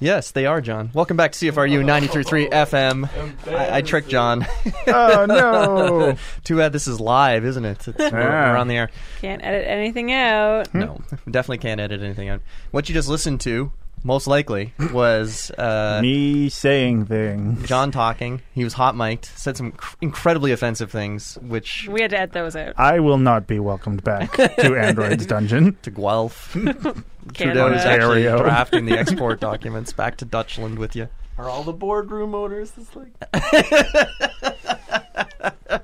[0.00, 0.90] Yes, they are, John.
[0.92, 3.48] Welcome back to CFRU 93.3 FM.
[3.52, 4.46] I, I tricked John.
[4.88, 6.16] Oh no!
[6.44, 7.86] Too bad this is live, isn't it?
[7.86, 8.90] It's, we're, we're on the air.
[9.20, 10.74] Can't edit anything out.
[10.74, 12.40] No, definitely can't edit anything out.
[12.72, 13.70] What you just listened to,
[14.04, 17.66] most likely, was uh, me saying things.
[17.68, 18.42] John talking.
[18.54, 22.32] He was hot mic'd, said some cr- incredibly offensive things, which We had to edit
[22.32, 22.74] those out.
[22.76, 25.76] I will not be welcomed back to Android's dungeon.
[25.82, 26.52] to Guelph.
[26.54, 26.94] Canada.
[27.34, 28.42] Trudeau's actually Ontario.
[28.42, 31.08] drafting the export documents back to Dutchland with you.
[31.36, 33.12] Are all the boardroom owners just like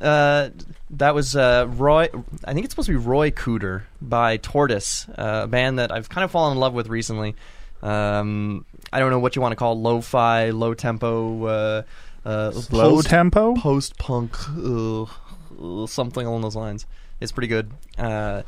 [0.00, 0.50] Uh,
[0.90, 2.08] that was uh, Roy.
[2.44, 6.08] I think it's supposed to be Roy Cooter by Tortoise, uh, a band that I've
[6.08, 7.36] kind of fallen in love with recently.
[7.82, 11.82] Um, I don't know what you want to call lo-fi, low tempo, uh,
[12.24, 13.54] uh, Slow post, tempo.
[13.54, 16.86] post punk, uh, something along those lines.
[17.20, 17.70] It's pretty good.
[17.96, 18.42] Uh,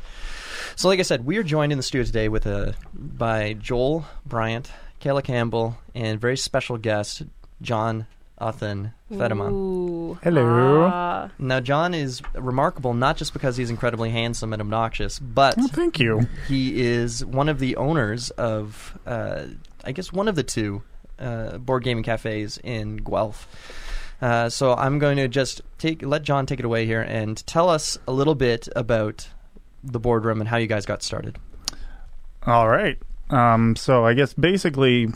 [0.75, 4.05] so, like I said, we are joined in the studio today with a by Joel
[4.25, 7.23] Bryant, Kayla Campbell, and very special guest
[7.61, 8.07] John
[8.41, 9.51] Uthan Fedeman.
[9.51, 10.19] Ooh.
[10.23, 10.89] Hello.
[10.91, 11.29] Ah.
[11.39, 15.99] Now, John is remarkable not just because he's incredibly handsome and obnoxious, but Oh, thank
[15.99, 16.27] you.
[16.47, 19.43] he is one of the owners of, uh,
[19.85, 20.81] I guess, one of the two
[21.19, 23.47] uh, board gaming cafes in Guelph.
[24.21, 27.69] Uh, so I'm going to just take let John take it away here and tell
[27.69, 29.27] us a little bit about
[29.83, 31.37] the boardroom and how you guys got started.
[32.45, 32.97] All right.
[33.29, 35.07] Um, so I guess basically,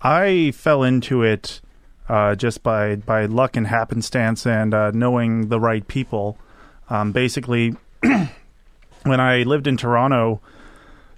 [0.00, 1.60] I fell into it
[2.08, 6.38] uh, just by by luck and happenstance and uh, knowing the right people.
[6.88, 7.74] Um, basically,
[9.02, 10.40] when I lived in Toronto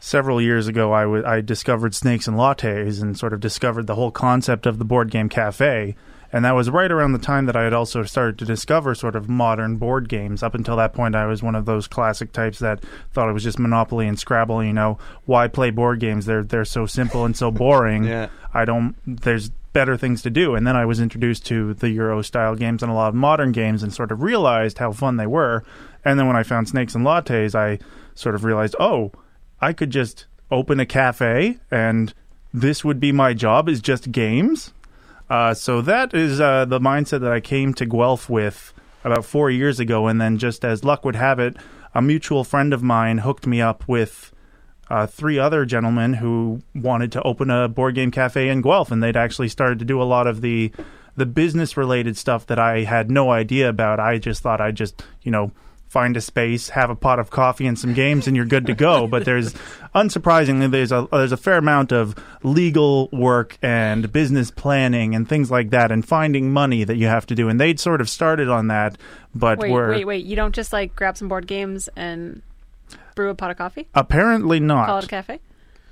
[0.00, 4.64] several years ago, I discovered Snakes and Lattes and sort of discovered the whole concept
[4.66, 5.96] of the board game cafe.
[6.30, 9.16] And that was right around the time that I had also started to discover sort
[9.16, 10.42] of modern board games.
[10.42, 13.44] Up until that point, I was one of those classic types that thought it was
[13.44, 14.62] just Monopoly and Scrabble.
[14.62, 16.26] You know, why play board games?
[16.26, 18.04] They're they're so simple and so boring.
[18.08, 18.28] Yeah.
[18.54, 18.94] I don't.
[19.06, 20.54] There's better things to do.
[20.54, 23.52] And then I was introduced to the Euro style games and a lot of modern
[23.52, 25.64] games, and sort of realized how fun they were.
[26.04, 27.78] And then when I found Snakes and Lattes, I
[28.14, 29.12] sort of realized, oh,
[29.60, 32.14] I could just open a cafe, and
[32.52, 34.72] this would be my job is just games.
[35.28, 38.72] Uh, so that is uh, the mindset that I came to Guelph with
[39.04, 41.56] about four years ago, and then just as luck would have it,
[41.94, 44.32] a mutual friend of mine hooked me up with
[44.90, 49.02] uh, three other gentlemen who wanted to open a board game cafe in Guelph, and
[49.02, 50.72] they'd actually started to do a lot of the
[51.16, 53.98] the business related stuff that I had no idea about.
[53.98, 55.52] I just thought I'd just you know
[55.88, 58.74] find a space, have a pot of coffee and some games, and you're good to
[58.74, 59.06] go.
[59.06, 59.54] But there's
[59.94, 65.50] unsurprisingly there's a there's a fair amount of legal work and business planning and things
[65.50, 67.48] like that, and finding money that you have to do.
[67.48, 68.96] And they'd sort of started on that,
[69.34, 70.24] but Wait, were wait, wait.
[70.24, 72.42] You don't just like grab some board games and
[73.18, 73.88] brew a pot of coffee?
[73.94, 74.86] apparently not.
[74.86, 75.40] Call it a cafe?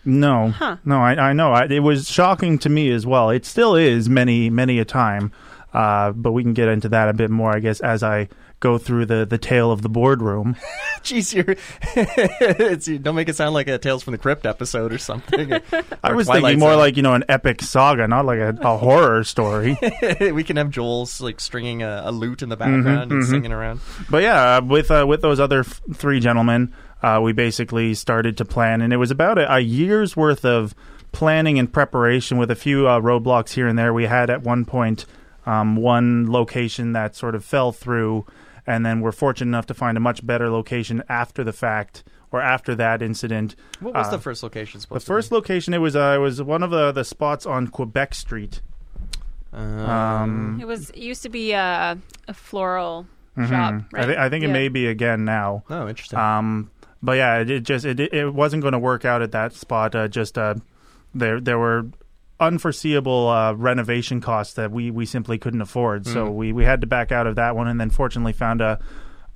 [0.05, 0.77] No, Huh.
[0.85, 1.51] no, I, I know.
[1.53, 3.31] I, it was shocking to me as well.
[3.31, 5.33] It still is many, many a time.
[5.75, 8.29] Uh, but we can get into that a bit more, I guess, as I
[8.61, 10.57] go through the, the tale of the boardroom.
[11.03, 11.57] Jeez, you're
[11.97, 15.53] it's, you don't make it sound like a Tales from the Crypt episode or something.
[16.03, 16.79] I was Twilight thinking more Zone.
[16.79, 19.77] like you know an epic saga, not like a, a horror story.
[20.21, 23.29] we can have Joel's like stringing a, a lute in the background and mhm.
[23.29, 23.81] singing around.
[24.09, 28.37] But yeah, uh, with uh, with those other f- three gentlemen, uh, we basically started
[28.39, 30.75] to plan, and it was about a, a year's worth of
[31.13, 33.93] planning and preparation with a few uh, roadblocks here and there.
[33.95, 35.07] We had at one point
[35.47, 38.27] um, one location that sort of fell through,
[38.67, 42.41] and then we're fortunate enough to find a much better location after the fact or
[42.43, 43.55] after that incident.
[43.81, 45.37] What was Uh, the first location The supposed first to be?
[45.37, 48.61] location it was uh, it was one of the the spots on Quebec Street.
[49.53, 51.97] um, It was it used to be a,
[52.29, 53.07] a floral
[53.39, 53.49] Mhm.
[53.49, 54.07] shop, I, right?
[54.09, 55.63] thi- I think it may be again now.
[55.71, 56.19] oh, interesting.
[56.19, 56.71] Um,
[57.07, 59.95] but yeah, it, it just it it wasn't going to work out at that spot.
[59.95, 60.57] Uh, just uh,
[61.14, 61.87] there there were
[62.38, 66.07] unforeseeable uh, renovation costs that we we simply couldn't afford.
[66.07, 66.35] So Mm.
[66.35, 68.79] we we had to back out of that one, and then fortunately found a.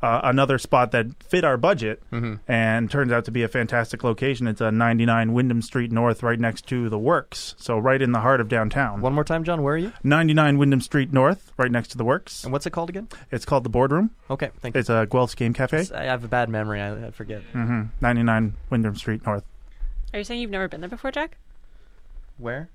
[0.03, 2.41] Uh, another spot that fit our budget Mhm.
[2.49, 4.47] and turns out to be a fantastic location.
[4.47, 8.21] It's a 99 Wyndham Street North, right next to the Works, so right in the
[8.21, 9.03] heart of downtown.
[9.03, 9.63] One more time, John.
[9.63, 9.93] Where are you?
[10.03, 12.45] 99 Wyndham Street North, right next to the Works.
[12.45, 13.09] And what's it called again?
[13.31, 14.11] It's called the Boardroom.
[14.31, 14.79] Okay, thank you.
[14.79, 15.85] It's a Guelph's Game Cafe.
[15.95, 16.81] I have a bad memory.
[16.81, 17.43] I, I forget.
[17.53, 19.45] hmm 99 Wyndham Street North.
[20.15, 21.37] Are you saying you've never been there before, Jack?
[22.39, 22.71] Where?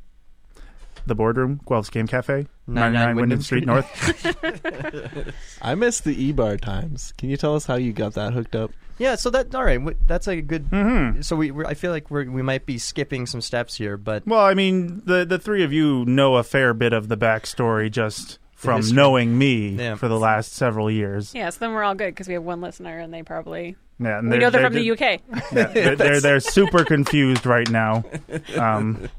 [1.05, 3.67] The Boardroom, Guelph's Game Cafe, 99 99 Wyndham Wyndham Street Street.
[3.67, 5.35] North.
[5.61, 7.13] I miss the E-bar times.
[7.17, 8.71] Can you tell us how you got that hooked up?
[8.97, 9.15] Yeah.
[9.15, 9.77] So that all right.
[9.77, 10.63] w- That's a good.
[10.71, 13.97] hmm So we, we're, I feel like we're, we might be skipping some steps here,
[13.97, 17.17] but Well, I mean, the the three of you know a fair bit of the
[17.17, 19.95] backstory just from knowing me Yeah.
[19.95, 21.35] for the last several years.
[21.35, 24.19] Yeah, so then we're all good because we have one listener and they probably Yeah,
[24.19, 24.99] and We know they're from the UK.
[25.51, 28.05] Yeah, they're, they're they're super confused right now.
[28.57, 29.09] Um,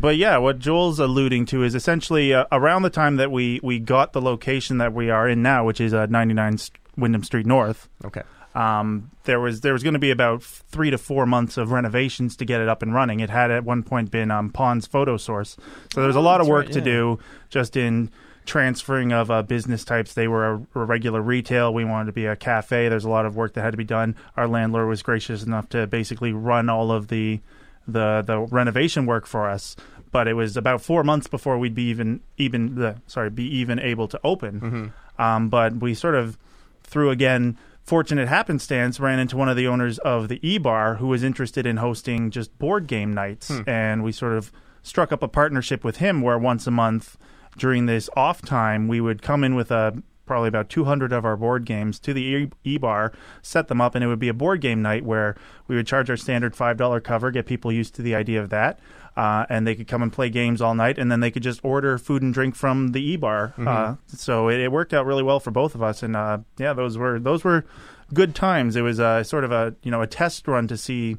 [0.00, 3.78] but yeah, what Joel's alluding to is essentially uh, around the time that we we
[3.78, 7.46] got the location that we are in now, which is uh, 99 St- Wyndham Street
[7.46, 7.88] North.
[8.04, 8.22] Okay.
[8.54, 12.36] Um, there was there was going to be about three to four months of renovations
[12.36, 13.20] to get it up and running.
[13.20, 15.56] It had at one point been um, Pond's photo source,
[15.92, 17.18] so there was a lot of work right, to do
[17.50, 18.10] just in
[18.46, 20.14] transferring of uh, business types.
[20.14, 21.74] They were a, a regular retail.
[21.74, 22.88] We wanted to be a cafe.
[22.88, 24.16] There's a lot of work that had to be done.
[24.36, 27.40] Our landlord was gracious enough to basically run all of the
[27.86, 29.76] the the renovation work for us.
[30.16, 33.78] But it was about four months before we'd be even even the sorry be even
[33.78, 34.60] able to open.
[34.60, 35.20] Mm-hmm.
[35.20, 36.38] Um, but we sort of
[36.84, 41.08] through again fortunate happenstance ran into one of the owners of the E Bar who
[41.08, 44.50] was interested in hosting just board game nights, and we sort of
[44.82, 47.18] struck up a partnership with him where once a month
[47.58, 51.36] during this off time we would come in with a probably about 200 of our
[51.36, 53.12] board games to the E- e-bar
[53.42, 55.36] set them up and it would be a board game night where
[55.68, 58.80] we would charge our standard $5 cover get people used to the idea of that
[59.16, 61.60] uh, and they could come and play games all night and then they could just
[61.64, 65.40] order food and drink from the e-bar uh, so it, it worked out really well
[65.40, 67.64] for both of us and uh, yeah those were those were
[68.12, 71.16] good times it was uh, sort of a you know a test run to see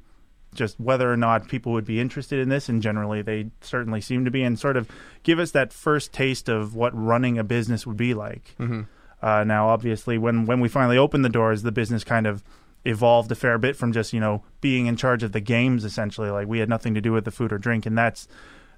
[0.58, 4.26] just whether or not people would be interested in this, and generally they certainly seem
[4.26, 4.90] to be, and sort of
[5.24, 8.56] give us that first taste of what running a business would be like.
[8.60, 8.82] Mm-hmm.
[9.22, 12.44] Uh, now, obviously, when when we finally opened the doors, the business kind of
[12.86, 16.30] evolved a fair bit from just you know being in charge of the games essentially.
[16.30, 18.28] Like we had nothing to do with the food or drink, and that's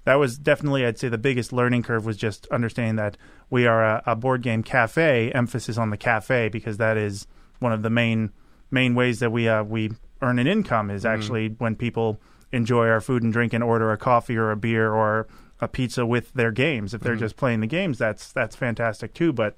[0.06, 3.18] that was definitely I'd say the biggest learning curve was just understanding that
[3.50, 7.28] we are a, a board game cafe, emphasis on the cafe because that is
[7.60, 8.32] one of the main
[8.72, 9.92] main ways that we uh, we
[10.22, 12.20] earn an income is actually when people
[12.52, 15.28] enjoy our food and drink and order a coffee or a beer or
[15.62, 16.94] a pizza with their games.
[16.94, 19.34] If they're just playing the games, that's that's fantastic too.
[19.34, 19.56] But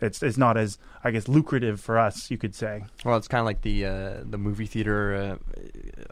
[0.00, 2.84] it's it's not as I guess lucrative for us, you could say.
[3.04, 5.38] Well, it's kind of like the uh, the movie theater.
[5.40, 5.56] Uh,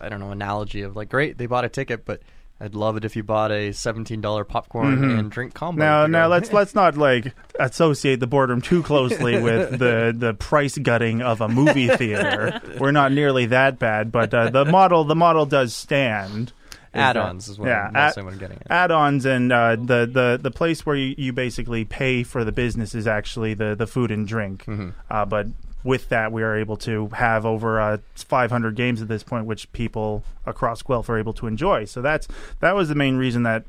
[0.00, 2.20] I don't know analogy of like, great, they bought a ticket, but
[2.60, 5.18] I'd love it if you bought a seventeen dollar popcorn Mhm.
[5.18, 5.78] and drink combo.
[5.80, 6.30] Now, now go.
[6.30, 11.40] let's let's not like associate the boardroom too closely with the the price gutting of
[11.40, 12.60] a movie theater.
[12.78, 16.52] We're not nearly that bad, but uh, the model the model does stand.
[16.98, 18.70] Is that- add-ons is what yeah, I'm, add- mostly what I'm getting at.
[18.70, 22.94] add-ons and uh, the, the the place where you, you basically pay for the business
[22.94, 24.64] is actually the the food and drink.
[24.66, 24.92] Mhm.
[25.10, 25.46] Uh, but
[25.84, 29.70] with that, we are able to have over uh, 500 games at this point, which
[29.72, 31.84] people across Guelph are able to enjoy.
[31.84, 32.26] So that's
[32.60, 33.64] that was the main reason that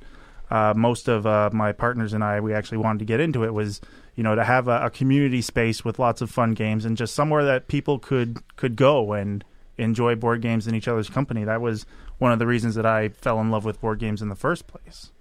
[0.51, 3.53] uh, most of uh, my partners and I we actually wanted to get into it
[3.53, 3.79] was
[4.15, 7.13] you know to have a, a community space with lots of fun games and just
[7.13, 9.43] somewhere that people could could go and
[9.77, 11.43] enjoy board games in each other's company.
[11.43, 11.85] That was
[12.19, 14.67] one of the reasons that I fell in love with board games in the first
[14.67, 15.11] place.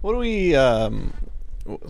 [0.00, 1.12] What do we um,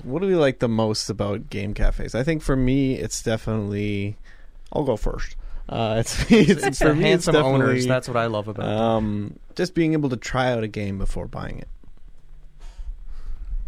[0.02, 2.14] what do we like the most about game cafes?
[2.14, 4.16] I think for me, it's definitely.
[4.72, 5.36] I'll go first.
[5.68, 7.60] Uh, it's, it's, It's for the me, it's handsome owners.
[7.60, 8.66] definitely, That's what I love about.
[8.66, 8.72] it.
[8.78, 11.68] um, just being able to try out a game before buying it.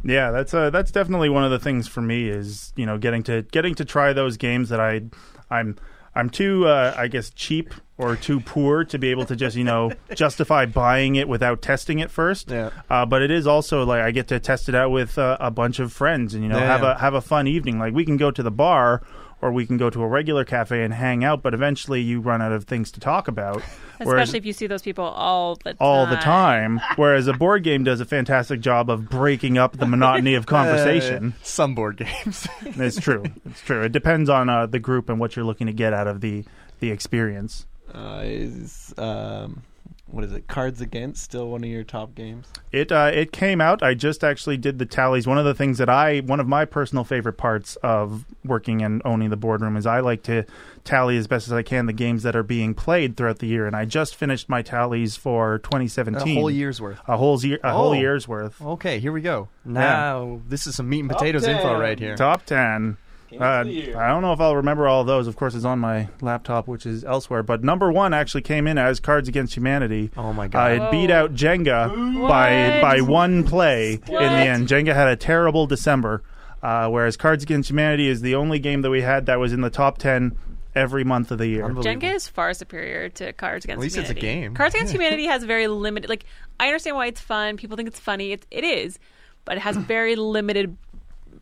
[0.05, 3.23] Yeah, that's uh, that's definitely one of the things for me is you know getting
[3.25, 5.03] to getting to try those games that I
[5.51, 5.77] I'm
[6.15, 9.65] I'm too uh, I guess cheap or too poor to be able to just you
[9.65, 12.51] know justify buying it without testing it first.
[12.51, 12.71] Yeah.
[12.91, 15.51] Uh, but it is also like I get to test it out with uh, a
[15.51, 16.67] bunch of friends and you know Yeah.
[16.67, 17.79] have a have a fun evening.
[17.79, 19.03] Like we can go to the bar
[19.43, 22.41] or we can go to a regular cafe and hang out, but eventually you run
[22.41, 23.61] out of things to talk about.
[23.99, 25.77] Whereas- Especially if you see those people all the time.
[25.79, 26.81] all the time.
[26.97, 30.47] Whereas a board game does a fantastic job of breaking up the monotony of
[30.81, 31.35] conversation.
[31.39, 32.49] Uh, some board games.
[32.63, 33.25] It's true.
[33.45, 33.83] It's true.
[33.83, 36.45] It depends on uh, the group and what you're looking to get out of the
[36.81, 37.67] the experience.
[37.95, 39.63] Uh, is um,
[40.09, 40.47] what is it?
[40.47, 42.47] Cards Against still one of your top games?
[42.73, 43.83] It uh, it came out.
[43.83, 45.27] I just actually did the tallies.
[45.27, 49.03] One of the things that I one of my personal favorite parts of working and
[49.05, 50.45] owning the boardroom is I like to
[50.85, 53.67] tally as best as I can the games that are being played throughout the year.
[53.67, 56.37] And I just finished my tallies for 2017.
[56.37, 57.01] a whole year's worth.
[57.09, 57.59] A whole year.
[57.65, 57.93] A whole Oh.
[57.95, 58.61] year's worth.
[58.63, 59.49] Okay, here we go.
[59.65, 62.17] Now this is some meat and potatoes info right here.
[62.17, 62.97] Top ten.
[63.41, 65.27] Uh, I don't know if I'll remember all of those.
[65.27, 67.43] Of course, it's on my laptop, which is elsewhere.
[67.43, 70.11] But number one actually came in as Cards Against Humanity.
[70.17, 70.73] Oh my Uh, god.
[70.73, 71.89] it beat out Jenga
[72.29, 72.83] by What?
[72.83, 74.69] by one play in the end.
[74.69, 76.23] Jenga had a terrible December,
[76.63, 79.61] uh, whereas Cards Against Humanity is the only game that we had that was in
[79.61, 80.37] the top ten
[80.75, 81.67] every month of the year.
[81.69, 83.99] Jenga is far superior to Cards Against Humanity.
[83.99, 84.55] At least it's a game.
[84.55, 86.09] Cards Against Humanity has very limited.
[86.11, 86.25] Like
[86.61, 87.57] I understand why it's fun.
[87.57, 88.33] People think it's funny.
[88.33, 88.99] It, it is,
[89.45, 90.77] but it has very limited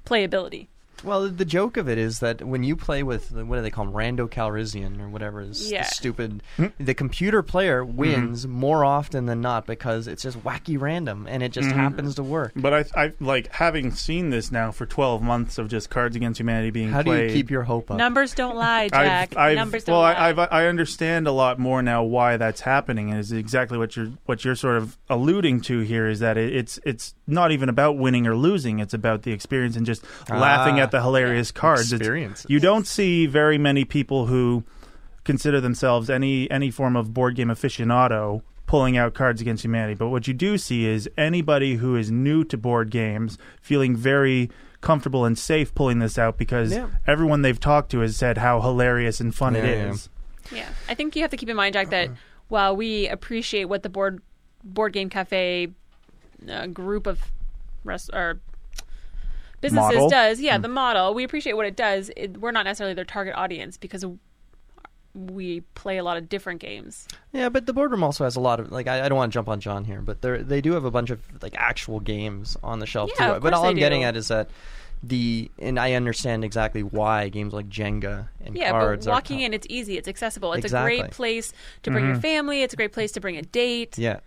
[0.04, 0.68] playability.
[1.04, 3.84] Well, the joke of it is that when you play with what do they call
[3.84, 5.84] them, Rando Calrissian or whatever is Yeah.
[5.84, 6.66] stupid, Hmm?
[6.78, 7.96] the computer player Mm-hmm.
[7.96, 11.74] wins more often than not because it's just wacky random and it just Mhm.
[11.74, 12.52] happens to work.
[12.56, 16.40] But I, I like having seen this now for 12 months of just Cards Against
[16.40, 17.30] Humanity being How do played.
[17.30, 17.98] you keep your hope up?
[17.98, 19.36] Numbers don't lie, Jack.
[19.36, 20.12] I've, I've, Numbers don't well, lie.
[20.14, 23.96] I, I've, I understand a lot more now why that's happening, and is exactly what
[23.96, 26.08] you're what you're sort of alluding to here.
[26.08, 29.76] Is that it, it's it's not even about winning or losing; it's about the experience
[29.76, 30.84] and just laughing Ah.
[30.84, 31.92] at the hilarious cards.
[31.92, 32.46] It's- Experiences.
[32.48, 34.64] you don't see very many people who
[35.24, 39.94] consider themselves any any form of board game aficionado pulling out Cards Against Humanity.
[39.94, 44.50] But what you do see is anybody who is new to board games feeling very
[44.80, 46.88] comfortable and safe pulling this out because Yeah.
[47.06, 49.84] everyone they've talked to has said how hilarious and fun it Yeah,
[50.52, 50.58] yeah.
[50.58, 52.10] Yeah, I think you have to keep in mind, Jack, that
[52.48, 54.20] while we appreciate what the board
[54.62, 55.68] board game cafe
[56.50, 57.20] uh, group of
[57.84, 58.40] rest or
[59.64, 60.10] businesses Model?
[60.10, 60.62] does, yeah, hmm.
[60.62, 62.10] the model, we appreciate what it does.
[62.16, 64.04] It, we're not necessarily their target audience because
[65.14, 67.06] we play a lot of different games.
[67.32, 69.34] Yeah, but the boardroom also has a lot of like I, I don't want to
[69.34, 72.56] jump on John here, but they they do have a bunch of like actual games
[72.62, 73.40] on the shelf Yeah, too.
[73.40, 74.50] but all I'm getting at is that
[75.02, 79.54] the and I understand exactly why games like Jenga and Yeah, cards but walking in,
[79.54, 81.52] it's easy, it's accessible, it's a great place
[81.84, 82.22] to bring your mm-hmm.
[82.22, 82.62] family.
[82.62, 83.98] It's a great place to bring a date.
[83.98, 84.20] Yeah.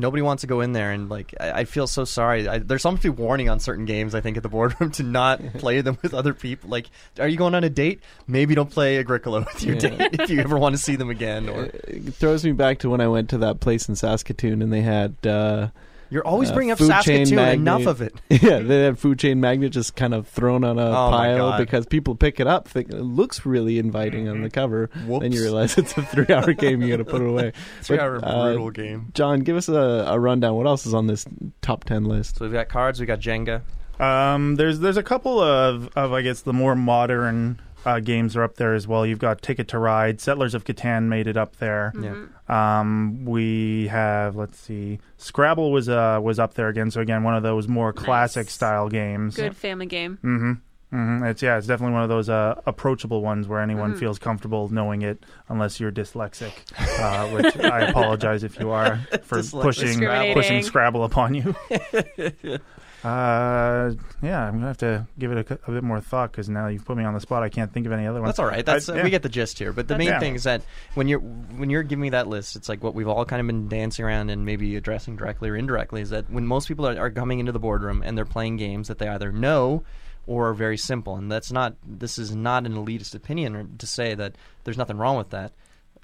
[0.00, 1.34] Nobody wants to go in there and like.
[1.38, 2.48] I, I feel so sorry.
[2.48, 4.14] I, there's supposed to be warning on certain games.
[4.14, 6.70] I think at the boardroom to not play them with other people.
[6.70, 6.86] Like,
[7.18, 8.00] are you going on a date?
[8.26, 9.80] Maybe don't play Agricola with your Yeah.
[10.08, 11.48] date if you ever want to see them again.
[11.48, 14.72] Or It throws me back to when I went to that place in Saskatoon and
[14.72, 15.68] they had uh,
[16.10, 17.36] you're always uh, bringing up food chain Saskatoon.
[17.36, 17.60] magnate.
[17.60, 18.14] Enough of it.
[18.42, 21.86] yeah, they had food chain magnate just kind of thrown on a Oh pile because
[21.86, 24.90] people pick it up, think it looks really inviting on the cover.
[24.94, 26.82] Then you realize it's a three-hour game.
[26.82, 27.52] You got to put it away.
[27.82, 29.10] Three-hour uh, game.
[29.14, 30.54] John, give us a, a rundown.
[30.56, 31.26] What else is on this
[31.62, 32.36] top ten list?
[32.36, 33.00] So we've got cards.
[33.00, 33.62] We got Jenga.
[34.00, 38.42] Um, there's there's a couple of, of I guess the more modern uh, games are
[38.42, 39.04] up there as well.
[39.06, 41.92] You've got Ticket to Ride, Settlers of Catan made it up there.
[41.94, 42.24] Mm-hmm.
[42.48, 42.80] Yeah.
[42.80, 46.90] Um, we have let's see, Scrabble was uh was up there again.
[46.90, 48.52] So again, one of those more classic Nice.
[48.52, 49.36] style games.
[49.36, 50.18] Good family game.
[50.22, 50.52] Mm-hmm.
[50.92, 51.24] Mm-hmm.
[51.26, 53.98] It's yeah, it's definitely one of those uh, approachable ones where anyone Mhm.
[54.00, 56.50] feels comfortable knowing it, unless you're dyslexic,
[56.98, 59.62] uh, which I apologize if you are for Dyslexic.
[59.62, 61.54] pushing pushing Scrabble upon you.
[63.02, 63.92] uh,
[64.22, 66.84] yeah, I'm gonna have to give it a, a bit more thought because now you've
[66.84, 67.42] put me on the spot.
[67.42, 68.30] I can't think of any other ones.
[68.30, 68.64] That's all right.
[68.64, 69.04] That's I- uh, yeah.
[69.04, 69.72] we get the gist here.
[69.72, 70.20] But the main okay.
[70.20, 70.62] thing is that
[70.94, 73.46] when you're when you're giving me that list, it's like what we've all kind of
[73.46, 76.98] been dancing around and maybe addressing directly or indirectly is that when most people are,
[76.98, 79.82] are coming into the boardroom and they're playing games that they either know
[80.26, 84.14] or are very simple, and that's not this is not an elitist opinion to say
[84.14, 84.34] that
[84.64, 85.52] there's nothing wrong with that.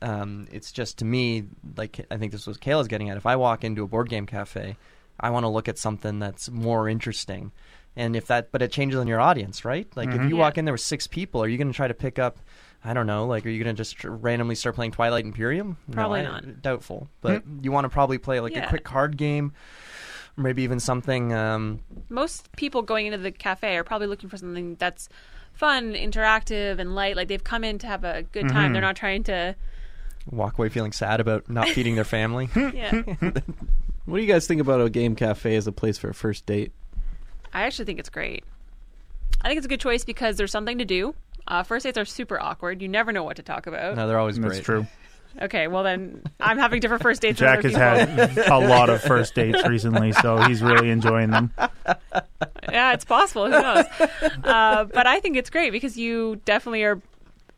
[0.02, 1.44] Um, it's just to me
[1.76, 3.18] like I think this was Kayla's getting at.
[3.18, 4.76] If I walk into a board game cafe,
[5.20, 7.52] I want to look at something that's more interesting.
[7.96, 9.86] And if that, but it changes on your audience, right?
[9.96, 10.28] Like if Mhm.
[10.28, 10.40] you Yeah.
[10.42, 12.38] walk in there with six people, are you going to try to pick up?
[12.84, 13.26] I don't know.
[13.26, 15.78] Like, are you going to just randomly start playing Twilight Imperium?
[15.88, 16.62] No, Probably I- not.
[16.62, 17.08] Doubtful.
[17.22, 18.66] But you want to probably play like Yeah.
[18.66, 19.52] a quick card game,
[20.36, 21.32] or maybe even something.
[21.32, 25.08] Um, most people going into the cafe are probably looking for something that's
[25.54, 27.16] fun, interactive, and light.
[27.16, 28.70] Like they've come in to have a good time.
[28.70, 28.74] Mhm.
[28.74, 29.56] They're not trying to.
[30.32, 32.48] walk away feeling sad about not feeding their family.
[32.56, 32.90] Yeah,
[34.06, 36.46] What do you guys think about a game cafe as a place for a first
[36.46, 36.72] date?
[37.52, 38.44] I actually think it's great.
[39.42, 41.14] I think it's a good choice because there's something to do.
[41.48, 42.82] Uh, first dates are super awkward.
[42.82, 43.96] You never know what to talk about.
[43.96, 44.64] no, they're always That's great.
[44.64, 44.86] true.
[45.42, 47.38] Okay, well then I'm having different first dates.
[47.38, 48.42] Jack than has other people.
[48.44, 51.52] had a lot of first dates recently, so he's really enjoying them.
[52.70, 53.44] yeah, it's possible.
[53.44, 53.84] Who knows?
[54.44, 57.02] uh, but I think it's great because you definitely are.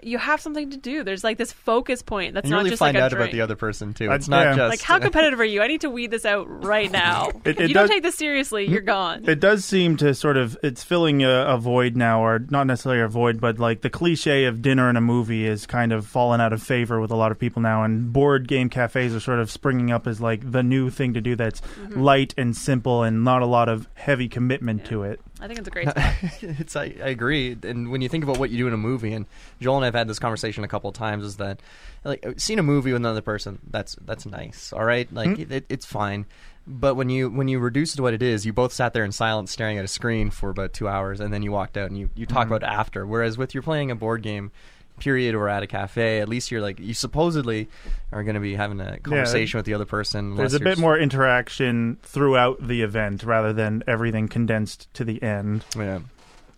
[0.03, 1.03] You have something to do.
[1.05, 2.35] There's like this focus point.
[2.35, 4.11] That's And you not really just find like a out about the other person too.
[4.13, 4.57] It's not yeah.
[4.57, 5.61] just Like, how competitive are you?
[5.63, 7.31] I need to weed this out right now.
[7.45, 9.29] It- if it you don't take this seriously, you're gone.
[9.29, 13.03] It does seem to sort of it's filling a, a void now, or not necessarily
[13.03, 16.41] a void, but like the cliche of dinner and a movie is kind of fallen
[16.41, 19.39] out of favor with a lot of people now, and board game cafes are sort
[19.41, 22.01] of springing up as like the new thing to do that's Mm-hmm.
[22.01, 25.21] light and simple and not a lot of heavy commitment to it.
[25.41, 26.13] I think it's a great spot.
[26.43, 29.13] it's I, I agree and when you think about what you do in a movie
[29.13, 29.27] and
[29.61, 31.61] joel and i've had this conversation a couple of times is that
[32.05, 35.53] like seeing a movie with another person that's that's nice all right like Hmm.
[35.53, 36.27] it, it's fine
[36.67, 39.05] but when you when you reduce it to what it is you both sat there
[39.05, 41.89] in silence staring at a screen for about two hours and then you walked out
[41.89, 42.57] and you, you talk Mhm.
[42.57, 44.51] about it after whereas with you're playing a board game
[44.99, 47.69] period or at a cafe at least you're like you supposedly
[48.13, 50.99] are going to be having a conversation with the other person There's a bit more
[50.99, 55.65] interaction throughout the event rather than everything condensed to the end.
[55.77, 56.01] yeah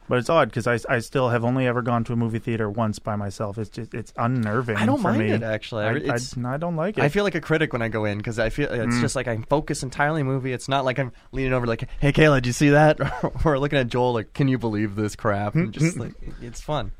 [0.09, 2.68] But it's odd because I, I still have only ever gone to a movie theater
[2.68, 3.59] once by myself.
[3.59, 4.76] It's just it's unnerving.
[4.76, 5.30] I don't mind me.
[5.30, 5.84] it actually.
[5.84, 7.05] I, I, I don't like it.
[7.05, 9.01] I feel like a critic when I go in because I feel it's Mm.
[9.01, 10.53] just like I'm focused entirely on movie.
[10.53, 12.99] It's not like I'm leaning over like, "Hey, Kayla, did you see that?"
[13.45, 16.91] or looking at Joel like, "Can you believe this crap?" And just like it's fun.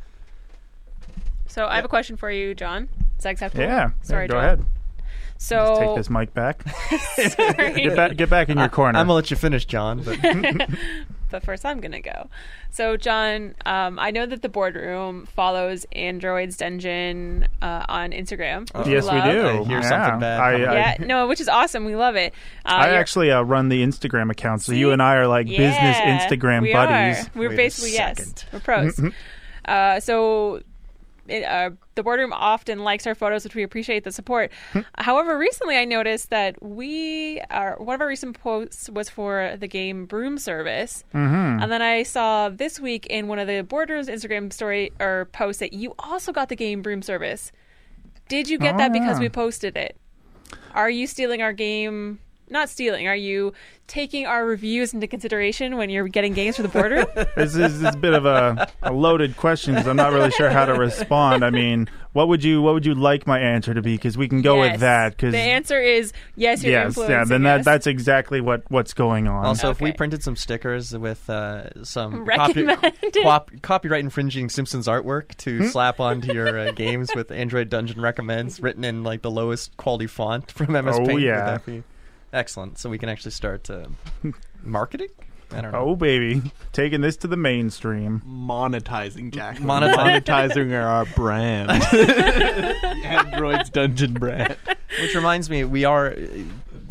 [1.51, 2.88] So I have a question for you, John.
[3.18, 3.64] Is that acceptable?
[3.64, 3.90] yeah.
[4.03, 4.44] Sorry, go John.
[4.44, 4.64] ahead.
[5.36, 6.62] So Just take this mic back.
[7.14, 7.72] sorry.
[7.82, 8.16] Get back.
[8.16, 8.98] Get back in your corner.
[8.98, 10.03] I'm gonna let you finish, John.
[10.03, 10.18] But
[11.30, 12.28] but first I'm gonna go.
[12.70, 18.68] So John, um, I know that the boardroom follows Android's Dungeon uh, on Instagram.
[18.78, 19.24] which yes, we love.
[19.32, 19.48] do.
[19.48, 19.88] I hear yeah.
[19.88, 20.68] something bad I, coming.
[20.68, 21.86] I, Yeah, no, which is awesome.
[21.86, 22.34] We love it.
[22.66, 25.46] Uh, I you're- actually uh, run the Instagram account, so you and I are like
[25.46, 27.24] business Yeah, Instagram we buddies.
[27.26, 27.30] Are.
[27.34, 28.44] We're Wait a basically yes, second.
[28.53, 29.01] we're pros.
[29.64, 30.61] uh, so.
[31.31, 34.51] It, uh, the boardroom often likes our photos, which we appreciate the support.
[34.99, 39.68] However, recently I noticed that we are one of our recent posts was for the
[39.68, 41.62] game Broom Service, Mm-hmm.
[41.62, 45.61] and then I saw this week in one of the boardroom's Instagram story or post
[45.61, 47.53] that you also got the game Broom Service.
[48.28, 49.22] Did you get Oh, that because yeah.
[49.22, 49.97] we posted it?
[50.74, 52.20] Are you stealing our game?
[52.51, 53.07] Not stealing.
[53.07, 53.53] Are you
[53.86, 57.07] taking our reviews into consideration when you're getting games for the boardroom?
[57.36, 60.30] This is, this is a bit of a, a loaded question because I'm not really
[60.32, 61.44] sure how to respond.
[61.44, 63.94] I mean, what would you what would you like my answer to be?
[63.94, 64.72] Because we can go Yes.
[64.72, 65.16] with that.
[65.16, 66.62] Because the answer is yes.
[66.62, 67.64] You're yes, yeah, then that us.
[67.64, 69.46] that's exactly what what's going on.
[69.46, 73.16] also, if we printed some stickers with uh, some Recommended.
[73.22, 78.61] cop- copyright infringing Simpsons artwork to slap onto your uh, games with Android Dungeon recommends
[78.61, 81.82] written in like the lowest quality font from MS Oh, Paint, would that be
[82.33, 82.78] excellent?
[82.78, 83.87] So we can actually start uh,
[84.62, 85.09] marketing.
[85.53, 85.78] I don't know.
[85.81, 88.22] oh baby, taking this to the mainstream.
[88.24, 89.57] monetizing Jack.
[89.59, 91.70] Monetize- monetizing our brand.
[93.05, 94.57] Android's Dungeon brand.
[95.01, 96.14] Which reminds me, we are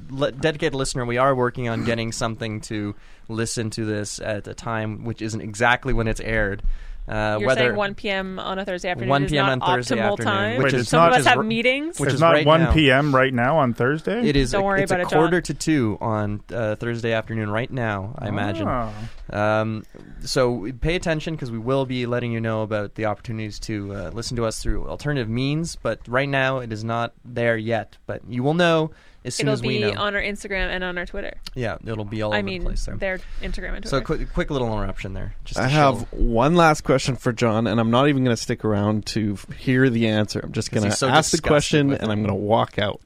[0.09, 1.05] le- dedicated listener.
[1.05, 2.95] We are working on getting something to
[3.29, 6.61] listen to this at a time which isn't exactly when it's aired.
[7.09, 8.37] Uh, You're whether saying 1 p.m.
[8.39, 9.45] on a Thursday afternoon 1 is p.m.
[9.47, 10.57] not on Thursday optimal afternoon, time.
[10.57, 11.99] which Wait, is it's Some not- of us have r- meetings.
[11.99, 12.73] which It's is not right 1 now.
[12.73, 13.15] p.m.
[13.15, 14.27] right now on Thursday.
[14.27, 14.51] It is.
[14.51, 15.19] Don't a, worry it's about a it, John.
[15.19, 18.13] quarter to two on uh, Thursday afternoon right now.
[18.19, 18.67] I imagine.
[18.67, 18.93] Oh.
[19.37, 19.83] Um,
[20.21, 24.09] so pay attention because we will be letting you know about the opportunities to uh,
[24.13, 25.75] listen to us through alternative means.
[25.75, 27.97] But right now, it is not there yet.
[28.05, 28.91] But you will know
[29.25, 29.99] as soon It'll as we be know.
[30.01, 31.33] on our Instagram and on our Twitter.
[31.55, 32.95] yeah, it'll be all I over mean, the place there.
[32.95, 33.89] their Instagram and Twitter.
[33.89, 35.35] So quick, quick little interruption there.
[35.45, 38.35] Just to I show- have one last question for John, and I'm not even going
[38.35, 40.39] to stick around to hear the answer.
[40.41, 42.11] I'm just going to so ask the question, and.
[42.11, 43.01] I'm going to walk out.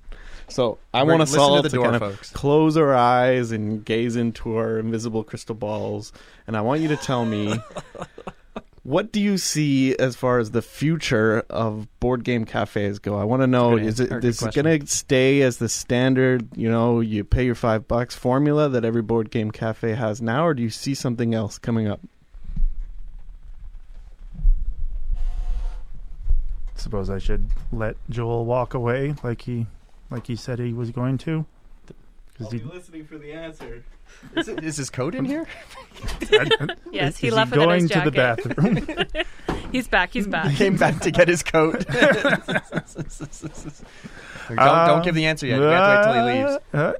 [0.50, 2.30] So I want listen us to all the to door, kind of folks.
[2.32, 6.12] close our eyes and gaze into our invisible crystal balls,
[6.46, 7.56] and I want you to tell me
[8.84, 13.18] what do you see as far as the future of board game cafes go.
[13.18, 16.50] I want to know is answer, it good is going to stay as the standard,
[16.58, 20.46] you know, you pay your five bucks formula that every board game cafe has now,
[20.46, 22.02] or do you see something else coming up?
[26.76, 29.68] Suppose I should let Joel walk away like he
[30.10, 31.46] like he said he was going to.
[32.44, 33.84] 'Cause he- listening for the answer.
[34.36, 35.46] is, it, is his coat in here?
[36.92, 38.56] yes, is he he left without going his to the jacket.
[38.56, 39.26] bathroom.
[39.72, 40.12] He's back.
[40.14, 40.56] He's He back.
[40.56, 41.84] came back to get his coat.
[41.88, 42.08] don't,
[44.58, 45.58] don't give the answer yet.
[45.58, 46.94] You have to wait till he leaves Uh,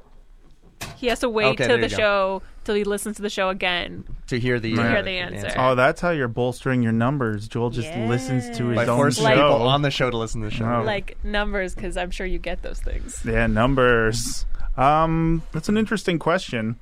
[0.98, 2.40] He has to wait Okay, till there the you go.
[2.40, 4.06] to till he listens to the show again.
[4.28, 5.52] to hear the, To uh, hear the answer.
[5.58, 7.48] oh, that's how you're bolstering your numbers.
[7.50, 8.08] Joel just Yeah.
[8.08, 9.30] listens to his By own forcing show.
[9.34, 10.66] people on the show to listen to the show.
[10.66, 10.82] Oh.
[10.84, 13.22] Like numbers, because I'm sure you get those things.
[13.26, 14.46] Yeah, numbers.
[14.78, 16.78] Um, that's an interesting question.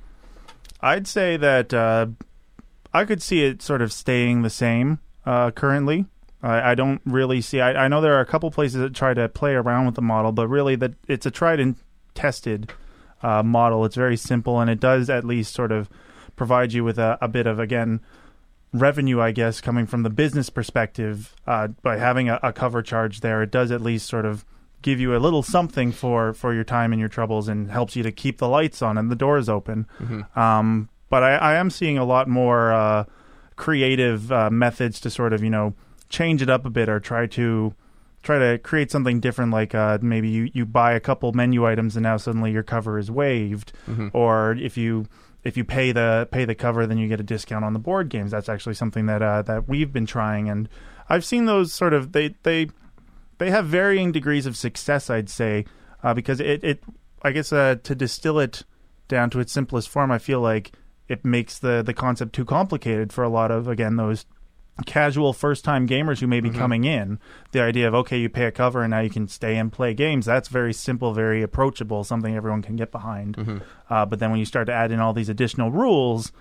[0.80, 2.06] I'd say that uh,
[2.92, 6.06] I could see it sort of staying the same uh, currently.
[6.42, 7.60] I, I don't really see.
[7.60, 10.02] I, I know there are a couple places that try to play around with the
[10.02, 11.76] model, but really, that it's a tried and
[12.14, 12.72] tested
[13.22, 13.84] uh, model.
[13.84, 15.88] It's very simple, and it does at least sort of
[16.34, 18.00] provide you with a, a bit of again
[18.72, 23.20] revenue, I guess, coming from the business perspective uh, by having a, a cover charge
[23.20, 23.42] there.
[23.42, 24.44] It does at least sort of
[24.82, 28.02] give you a little something for for your time and your troubles, and helps you
[28.02, 29.86] to keep the lights on and the doors open.
[30.02, 30.36] Mhm.
[30.36, 33.04] Um, but I, I am seeing a lot more uh,
[33.56, 35.74] creative uh, methods to sort of you know
[36.08, 37.74] change it up a bit or try to
[38.22, 39.50] try to create something different.
[39.52, 42.98] Like uh, maybe you you buy a couple menu items and now suddenly your cover
[42.98, 44.10] is waived, Mhm.
[44.12, 45.06] or if you
[45.44, 48.08] if you pay the pay the cover, then you get a discount on the board
[48.08, 48.30] games.
[48.30, 50.68] That's actually something that uh, that we've been trying, and
[51.08, 52.68] I've seen those sort of they they
[53.42, 55.10] they have varying degrees of success.
[55.10, 55.64] I'd say
[56.02, 56.84] uh, because it it
[57.22, 58.62] I guess uh, to distill it
[59.08, 60.72] down to its simplest form, I feel like
[61.08, 64.24] it makes the the concept too complicated for a lot of again those
[64.86, 66.54] casual first time gamers who may be Mhm.
[66.56, 67.18] coming in
[67.52, 69.92] the idea of okay you pay a cover and now you can stay and play
[69.92, 73.60] games that's very simple very approachable something everyone can get behind Mhm.
[73.90, 76.32] uh, but then when you start to add in all these additional rules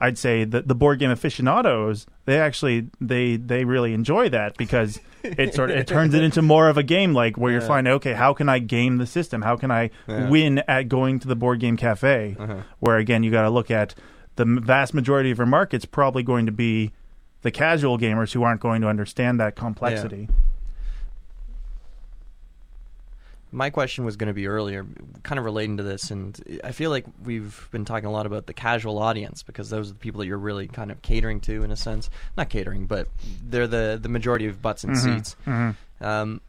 [0.00, 5.00] I'd say that the board game aficionados they actually they they really enjoy that because
[5.22, 7.66] it sort of it turns it into more of a game like where you're Yeah.
[7.68, 10.28] finding okay how can I game the system how can I Yeah.
[10.28, 12.56] win at going to the board game cafe Uh-huh.
[12.80, 13.94] where again you got to look at
[14.36, 16.92] the vast majority of your market's probably going to be
[17.42, 20.28] the casual gamers who aren't going to understand that complexity.
[23.56, 24.84] My question was going to be earlier,
[25.22, 28.44] kind of relating to this, and I feel like we've been talking a lot about
[28.46, 31.64] the casual audience because those are the people that you're really kind of catering to,
[31.64, 32.10] in a sense.
[32.36, 33.08] Not catering, but
[33.42, 34.98] they're the the majority of butts and Mhm.
[35.02, 35.36] seats.
[35.46, 35.74] Mhm.
[36.02, 36.40] Um,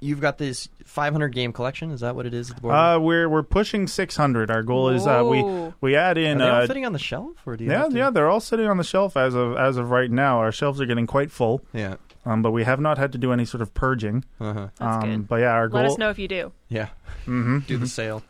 [0.00, 1.90] you've got this 500 game collection.
[1.90, 2.50] Is that what it is?
[2.50, 2.74] At the board?
[2.74, 4.50] Uh, we're we're pushing 600.
[4.50, 5.42] Our goal is uh, we
[5.82, 7.70] we add are in they all uh, fitting on the shelf, or do you?
[7.70, 10.38] yeah to- yeah they're all sitting on the shelf as of as of right now.
[10.38, 11.96] Our shelves are getting quite full, yeah.
[12.24, 14.24] Um, but we have not had to do any sort of purging.
[14.40, 14.68] Uh-huh.
[14.78, 15.28] That's um, good.
[15.28, 15.82] But yeah, our goal.
[15.82, 16.52] Let us know if you do.
[16.68, 16.88] Yeah.
[17.26, 17.60] Mm-hmm.
[17.60, 18.22] Do the sale.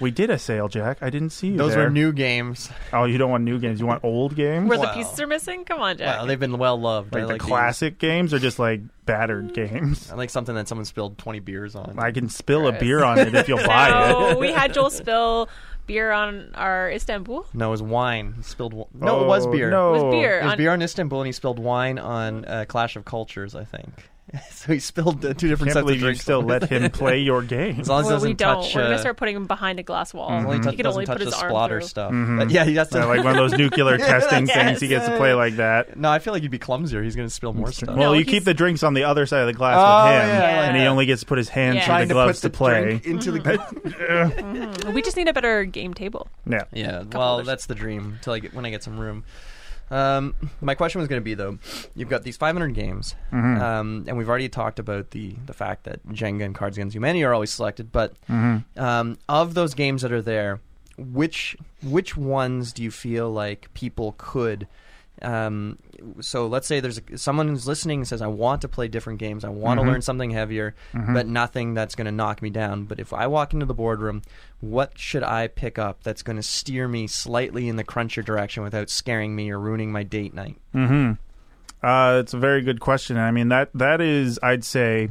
[0.00, 0.98] We did a sale, Jack.
[1.02, 1.84] I didn't see you Those there.
[1.84, 2.70] were new games.
[2.92, 3.80] Oh, you don't want new games.
[3.80, 4.68] You want old games.
[4.68, 4.94] Where the Wow.
[4.94, 5.64] pieces are missing?
[5.64, 6.20] Come on, Jack.
[6.20, 7.16] Wow, they've been well loved.
[7.16, 7.48] I like, like the these.
[7.48, 10.08] classic games or just like battered games.
[10.12, 11.98] I like something that someone spilled 20 beers on.
[11.98, 12.80] I can spill a Gross.
[12.80, 14.38] beer on it if you'll buy no, it.
[14.38, 15.48] we had Joel spill
[15.88, 17.46] beer on our Istanbul.
[17.52, 18.34] No, it was wine.
[18.36, 18.70] He spilled.
[18.72, 19.70] wi- No, it was Oh, beer.
[19.70, 20.38] No, It was beer.
[20.38, 23.56] It was on- beer on Istanbul, and he spilled wine on uh, Clash of Cultures,
[23.56, 24.08] I think.
[24.50, 26.20] so he spilled uh, two different Can't sets believe of you drinks.
[26.20, 27.80] still let him play your game.
[27.80, 28.62] As long as he Well, doesn't we don't.
[28.62, 28.74] touch.
[28.74, 30.30] We're gonna uh, start putting him behind a glass wall.
[30.30, 30.64] as long as Mhm.
[30.64, 31.88] he He can doesn't only touch put the his arm splatter through.
[31.88, 32.12] stuff.
[32.12, 32.38] Mhm.
[32.38, 32.98] But yeah, he has to.
[32.98, 34.80] Yeah, like one of those nuclear testing things.
[34.80, 35.96] He gets to play like that.
[35.96, 37.02] no, I feel like he'd be clumsier.
[37.02, 37.88] He's going to spill more stuff.
[37.88, 40.04] Well, No, you he's- keep the drinks on the other side of the glass Oh,
[40.12, 40.88] with him, yeah, and he yeah.
[40.90, 41.80] only gets to put his hands Yeah.
[41.84, 42.82] through Trying the to put gloves the to play.
[42.82, 43.40] drink into the.
[43.40, 44.92] Mhm.
[44.92, 46.28] We just need a better game table.
[46.46, 46.64] yeah.
[46.72, 47.46] Yeah, well, others.
[47.46, 48.18] that's the dream.
[48.22, 49.24] Till I get when I get some room.
[49.90, 51.58] Um, my question was going to be though,
[51.94, 53.60] you've got these 500 games, Mhm.
[53.60, 57.24] um, and we've already talked about the the fact that Jenga and Cards Against Humanity
[57.24, 57.90] are always selected.
[57.92, 58.64] But Mhm.
[58.76, 60.60] um, of those games that are there,
[60.98, 64.66] which which ones do you feel like people could?
[65.22, 65.78] Um,
[66.20, 69.18] so let's say there's a, someone who's listening and says, "I want to play different
[69.18, 69.44] games.
[69.44, 69.84] I want Mhm.
[69.84, 71.14] to learn something heavier, Mhm.
[71.14, 72.84] but nothing that's going to knock me down.
[72.84, 74.22] But if I walk into the boardroom,
[74.60, 78.62] what should I pick up that's going to steer me slightly in the cruncher direction
[78.62, 80.56] without scaring me or ruining my date night?
[80.74, 81.12] Mm-hmm.
[81.86, 83.16] Uh, it's a very good question.
[83.16, 85.10] I mean that that is, I'd say,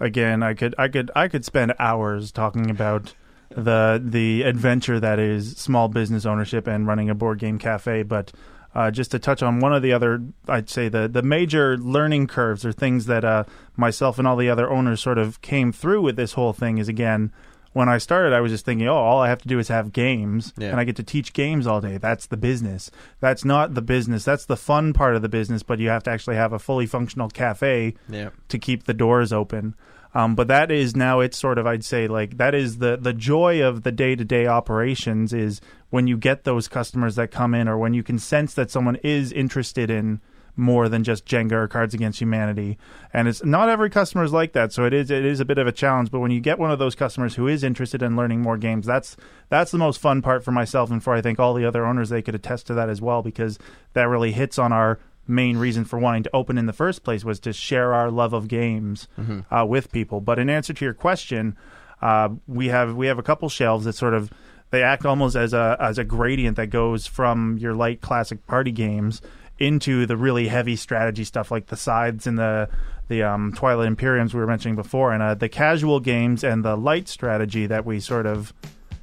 [0.00, 3.14] again, I could I could I could spend hours talking about
[3.54, 8.32] the the adventure that is small business ownership and running a board game cafe, but.
[8.74, 12.26] Uh, just to touch on one of the other, I'd say the the major learning
[12.26, 13.44] curves or things that uh,
[13.76, 16.88] myself and all the other owners sort of came through with this whole thing is
[16.88, 17.30] again,
[17.72, 19.92] when I started, I was just thinking, oh, all I have to do is have
[19.92, 20.70] games, Yeah.
[20.70, 21.98] and I get to teach games all day.
[21.98, 22.90] That's the business.
[23.20, 24.24] That's not the business.
[24.24, 26.86] That's the fun part of the business, but you have to actually have a fully
[26.86, 29.74] functional cafe Yeah, to keep the doors open.
[30.14, 33.12] Um, but that is now it's sort of I'd say like that is the the
[33.12, 35.60] joy of the day to day operations is
[35.90, 38.96] when you get those customers that come in or when you can sense that someone
[38.96, 40.20] is interested in
[40.56, 42.78] more than just Jenga or Cards Against Humanity.
[43.12, 45.58] And it's not every customer is like that, so it is it is a bit
[45.58, 46.10] of a challenge.
[46.10, 48.86] But when you get one of those customers who is interested in learning more games,
[48.86, 49.16] that's
[49.48, 52.08] that's the most fun part for myself and for I think all the other owners.
[52.08, 53.58] They could attest to that as well because
[53.94, 57.24] that really hits on our main reason for wanting to open in the first place
[57.24, 59.08] was to share our love of games
[59.50, 60.20] uh, with people.
[60.20, 61.56] But in answer to your question,
[62.02, 64.30] uh, we have we have a couple shelves that sort of
[64.70, 68.72] they act almost as a as a gradient that goes from your light classic party
[68.72, 69.22] games
[69.58, 72.68] into the really heavy strategy stuff like the sides and the
[73.08, 76.74] the um, Twilight Imperiums we were mentioning before, and uh, the casual games and the
[76.74, 78.52] light strategy that we sort of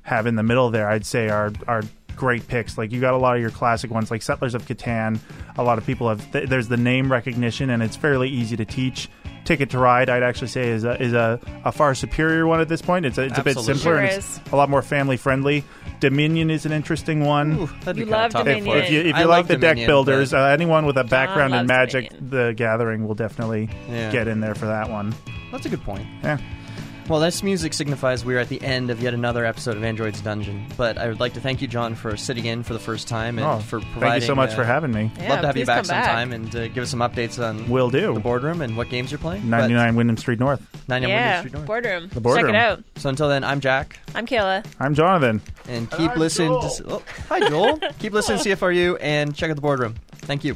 [0.04, 1.84] have in the middle there, I'd say are are
[2.22, 2.78] great picks.
[2.78, 5.20] Like you got a lot of your classic ones, like Settlers of Catan.
[5.58, 6.32] A lot of people have.
[6.32, 9.10] Th- there's the name recognition, and it's fairly easy to teach.
[9.44, 12.70] Ticket to Ride, I'd actually say, is a is a, a far superior one at
[12.70, 13.08] this point.
[13.08, 15.64] It's a, it's a bit simpler Sure and it's a lot more family friendly.
[16.00, 17.58] Dominion is an interesting one.
[17.60, 18.66] Ooh, that'd You love Dominion.
[18.66, 21.56] for If you if you love like the deck builders, uh, anyone with a background
[21.56, 22.30] in Magic, Dominion.
[22.30, 24.12] the Gathering will definitely Yeah.
[24.12, 25.16] get in there for that one.
[25.52, 26.06] that's a good point.
[26.24, 26.38] Yeah.
[27.10, 30.66] Well, this music signifies we're at the end of yet another episode of Android's Dungeon.
[30.78, 33.38] But I would like to thank you, John, for sitting in for the first time
[33.38, 34.02] and Oh, for providing.
[34.02, 35.12] Thank you so much uh, for having me.
[35.18, 36.06] Yeah, love to have you back come back.
[36.06, 38.14] sometime and uh, give us some updates on Will do.
[38.14, 39.50] the boardroom and what games you're playing.
[39.50, 40.62] 99 Wyndham Street North.
[40.88, 41.68] 99 Yeah, Wyndham Street North.
[41.68, 42.10] boardroom.
[42.14, 42.46] The boardroom.
[42.46, 42.84] Check it out.
[42.96, 44.66] So until then, I'm Jack, I'm Kayla.
[44.80, 45.42] I'm Jonathan.
[45.68, 46.50] and keep I'm listening.
[46.50, 46.70] Joel.
[46.70, 47.78] To, oh, hi, Joel.
[48.00, 49.96] keep listening to CFRU and check out the boardroom.
[50.14, 50.56] Thank you.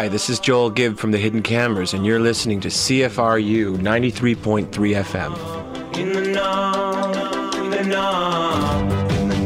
[0.00, 4.70] Hi, this is Joel Gibb from the Hidden Cameras, and you're listening to CFRU 93.3
[4.70, 5.98] FM.
[5.98, 9.36] In the know, in the know, in the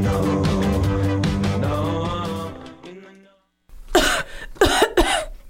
[1.59, 3.11] know, in the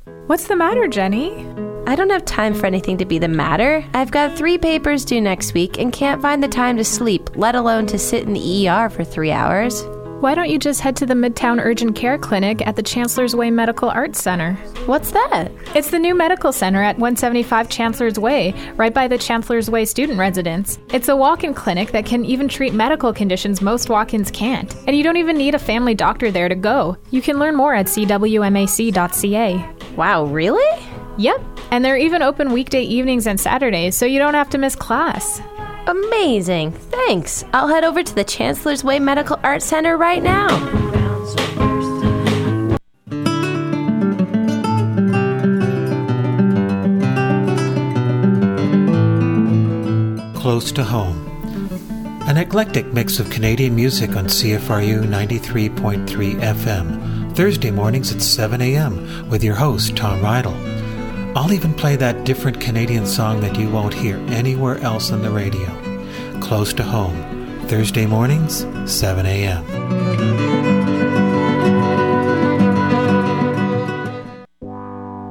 [0.09, 0.24] know.
[0.26, 1.46] What's the matter, Jenny?
[1.86, 3.84] I don't have time for anything to be the matter.
[3.92, 7.55] I've got three papers due next week and can't find the time to sleep, let
[7.55, 9.84] alone to sit in the ER for three hours.
[10.24, 13.50] Why don't you just head to the Midtown Urgent Care Clinic at the Chancellor's Way
[13.50, 14.54] Medical Arts Center?
[14.86, 15.52] What's that?
[15.74, 20.18] It's the new medical center at 175 Chancellor's Way, right by the Chancellor's Way student
[20.18, 20.78] residence.
[20.94, 24.74] It's a walk in clinic that can even treat medical conditions most walk ins can't.
[24.86, 26.96] And you don't even need a family doctor there to go.
[27.10, 29.74] You can learn more at cwmac.ca.
[29.94, 30.86] Wow, really?
[31.18, 34.74] Yep, and they're even open weekday evenings and Saturdays, so you don't have to miss
[34.74, 35.42] class.
[35.87, 36.72] Amazing.
[36.72, 37.45] Thanks.
[37.53, 40.49] I'll head over to the Chancellor's Way Medical Arts Center right now.
[50.35, 51.30] Close to Home.
[52.26, 56.07] An eclectic mix of Canadian music on CFRU 93.3
[56.41, 59.28] FM, Thursday mornings at 7 a.m.
[59.28, 60.84] with your host, Tom Rydell.
[61.37, 65.30] I'll even play that different Canadian song that you won't hear anywhere else on the
[65.30, 65.68] radio.
[66.41, 70.53] Close to Home, Thursday mornings, 7 a.m.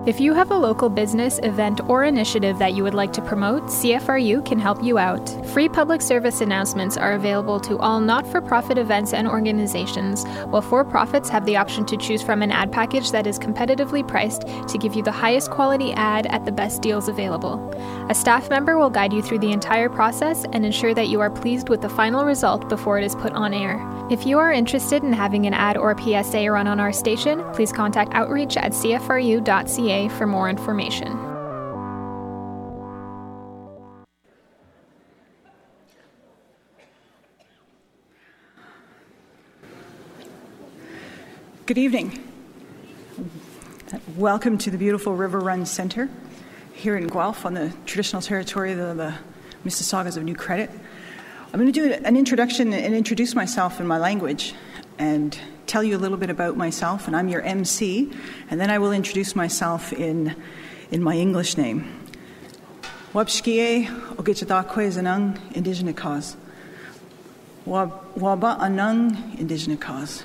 [0.06, 3.64] If you have a local business, event, or initiative that you would like to promote,
[3.68, 5.30] CFRU can help you out.
[5.48, 10.62] Free public service announcements are available to all not for profit events and organizations, while
[10.62, 14.42] for profits have the option to choose from an ad package that is competitively priced
[14.68, 17.74] to give you the highest quality ad at the best deals available.
[18.10, 21.30] A staff member will guide you through the entire process and ensure that you are
[21.30, 23.80] pleased with the final result before it is put on air.
[24.12, 27.72] If you are interested in having an ad or PSA run on our station, please
[27.72, 31.12] contact outreach at cfru.ca for more information.
[41.68, 42.28] Good evening.
[44.18, 46.10] Welcome to the beautiful River Run Center
[46.74, 49.14] here in Guelph on the traditional territory of the
[49.64, 50.72] Mississaugas of New Credit.
[51.54, 54.56] I'm going to do an introduction and introduce myself in my language
[54.98, 58.12] and tell you a little bit about myself, and I'm your MC,
[58.50, 60.36] and then I will introduce myself in,
[60.92, 62.04] in my English name.
[63.14, 63.86] Wabshkie
[64.16, 66.36] Ogichadakwe Zanung Indigenous Cause.
[67.68, 70.24] Waba Anung Indigenous Cause.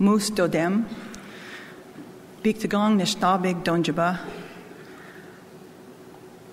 [0.00, 0.84] Moose Dodem.
[2.42, 4.18] Bigtagong Nishtabig Donjaba.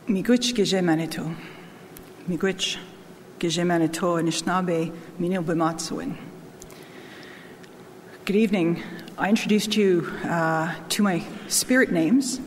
[0.08, 1.36] Miguch Gije Manitou.
[2.28, 2.78] Miguch
[3.40, 6.29] Gije Manitou Nishnabe Minil Bimatsuin.
[8.30, 8.84] Good evening.
[9.18, 12.40] I introduced you uh, to my spirit names,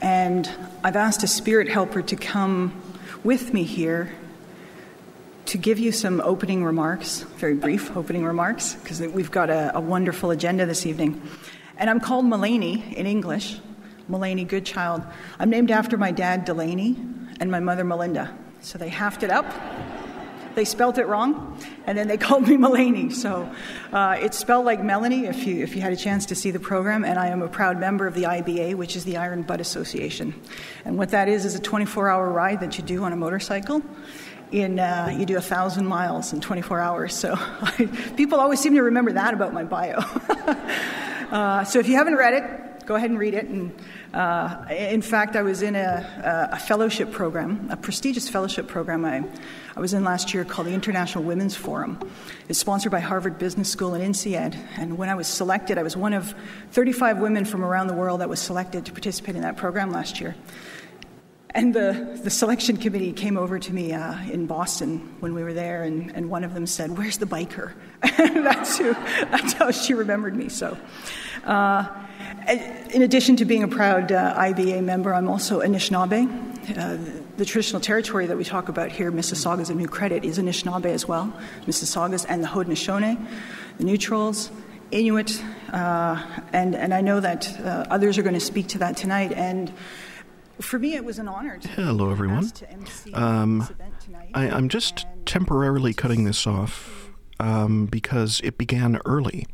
[0.00, 0.50] and
[0.82, 2.72] I've asked a spirit helper to come
[3.22, 4.14] with me here
[5.44, 9.80] to give you some opening remarks, very brief opening remarks, because we've got a, a,
[9.82, 11.20] wonderful agenda this evening.
[11.76, 13.60] And I'm called Mulaney in English,
[14.10, 15.02] Mulaney Goodchild.
[15.38, 16.96] I'm named after my dad, Delaney,
[17.40, 18.34] and my mother, Melinda.
[18.62, 19.44] So they halved it up.
[20.54, 23.12] They spelt it wrong, and then they called me Mulaney.
[23.12, 23.50] So
[23.92, 26.60] uh, it's spelled like Melanie if you, if you had a chance to see the
[26.60, 29.60] program, and I am a proud member of the IBA, which is the Iron Butt
[29.60, 30.34] Association.
[30.84, 33.82] And what that is is a 24 hour ride that you do on a motorcycle.
[34.52, 37.14] In, uh, you do a thousand miles in 24 hours.
[37.14, 39.98] So I, people always seem to remember that about my bio.
[41.30, 43.46] uh, so if you haven't read it, go ahead and read it.
[43.46, 43.74] And
[44.12, 49.24] uh, in fact, I was in a, a, fellowship program, a prestigious fellowship program I,
[49.76, 51.98] I was in last year called the International Women's Forum.
[52.48, 54.56] It's sponsored by Harvard Business School and INSEAD.
[54.76, 56.34] And when I was selected, I was one of
[56.72, 60.20] 35 women from around the world that was selected to participate in that program last
[60.20, 60.34] year.
[61.54, 65.52] And the, the selection committee came over to me uh, in Boston when we were
[65.52, 67.72] there, and, and one of them said, Where's the biker?
[68.18, 70.48] And that's, who, that's how she remembered me.
[70.48, 70.76] So,
[71.44, 71.86] uh,
[72.92, 76.76] in addition to being a proud uh, IBA member, I'm also Anishinaabe.
[76.76, 80.86] Uh, the traditional territory that we talk about here, Mississaugas of New Credit, is Anishinaabe
[80.86, 81.32] as well.
[81.66, 83.24] Mississaugas and the Haudenosaunee,
[83.78, 84.50] the Neutrals,
[84.90, 85.42] Inuit,
[85.72, 86.20] uh,
[86.52, 89.32] and, and I know that uh, others are going to speak to that tonight.
[89.32, 89.72] And
[90.60, 92.50] for me, it was an honor to Hello, everyone.
[93.12, 93.68] Um,
[94.34, 99.46] I, am just temporarily cutting this off um, because it began early.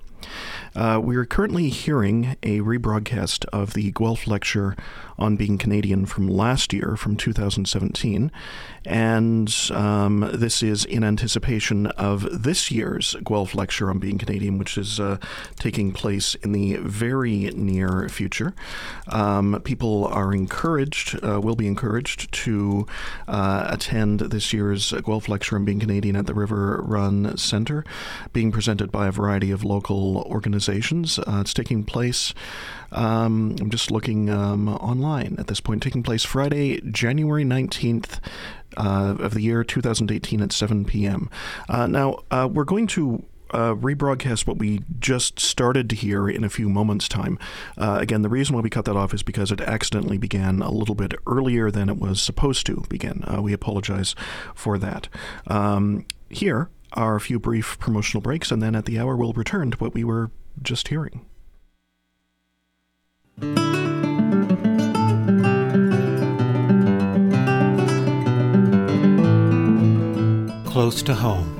[0.75, 4.77] Uh, we are currently hearing a rebroadcast of the Guelph lecture
[5.18, 8.31] on being Canadian from last year, from 2017.
[8.87, 14.79] And um, this is in anticipation of this year's Guelph lecture on being Canadian, which
[14.79, 15.18] is uh,
[15.57, 18.55] taking place in the very near future.
[19.09, 22.87] Um, people are encouraged, uh, will be encouraged to
[23.27, 27.85] uh, attend this year's Guelph lecture on being Canadian at the River Run Center,
[28.33, 30.60] being presented by a variety of local organizations.
[30.69, 32.35] Uh, it's taking place.
[32.93, 35.83] Um, I'm just looking um, online at this point.
[35.83, 38.19] Taking place Friday, January 19th
[38.77, 41.31] uh, of the year 2018 at 7 p.m.
[41.69, 46.45] Uh, now, uh, we're going to uh, rebroadcast what we just started to hear in
[46.45, 47.39] a few moments' time.
[47.77, 50.71] Uh, again, the reason why we cut that off is because it accidentally began a
[50.71, 53.25] little bit earlier than it was supposed to begin.
[53.27, 54.15] Uh, we apologize
[54.55, 55.09] for that.
[55.47, 59.71] Um, here are a few brief promotional breaks, and then at the hour, we'll return
[59.71, 60.31] to what we were
[60.63, 61.25] just hearing.
[70.67, 71.57] Close to home.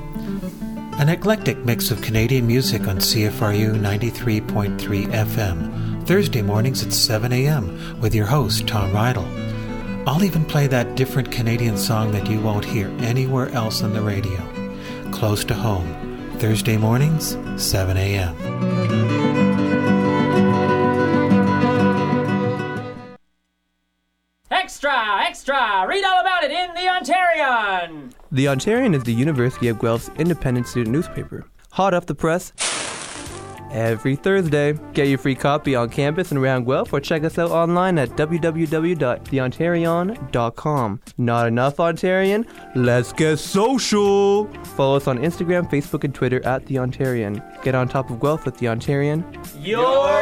[0.99, 4.77] An eclectic mix of Canadian music on CFRU 93.3
[5.07, 7.99] FM, Thursday mornings at 7 a.m.
[7.99, 10.07] with your host, Tom Rydell.
[10.07, 14.01] I'll even play that different Canadian song that you won't hear anywhere else on the
[14.01, 14.39] radio.
[15.11, 15.87] Close to home,
[16.41, 18.35] Thursday mornings, 7 a.m.
[24.49, 25.23] Extra!
[25.27, 25.85] Extra!
[25.87, 28.11] Read all about it in The Ontarian!
[28.31, 31.45] The Ontarian is the University of Guelph's independent student newspaper.
[31.73, 32.53] Hot off the press
[33.71, 34.73] every Thursday.
[34.93, 38.09] Get your free copy on campus and around Guelph or check us out online at
[38.11, 41.01] www.theontarian.com.
[41.17, 42.45] Not enough Ontarian?
[42.75, 44.47] Let's get social!
[44.75, 47.41] Follow us on Instagram, Facebook, and Twitter at The Ontarian.
[47.63, 49.23] Get on top of Guelph with The Ontarian.
[49.65, 50.09] Your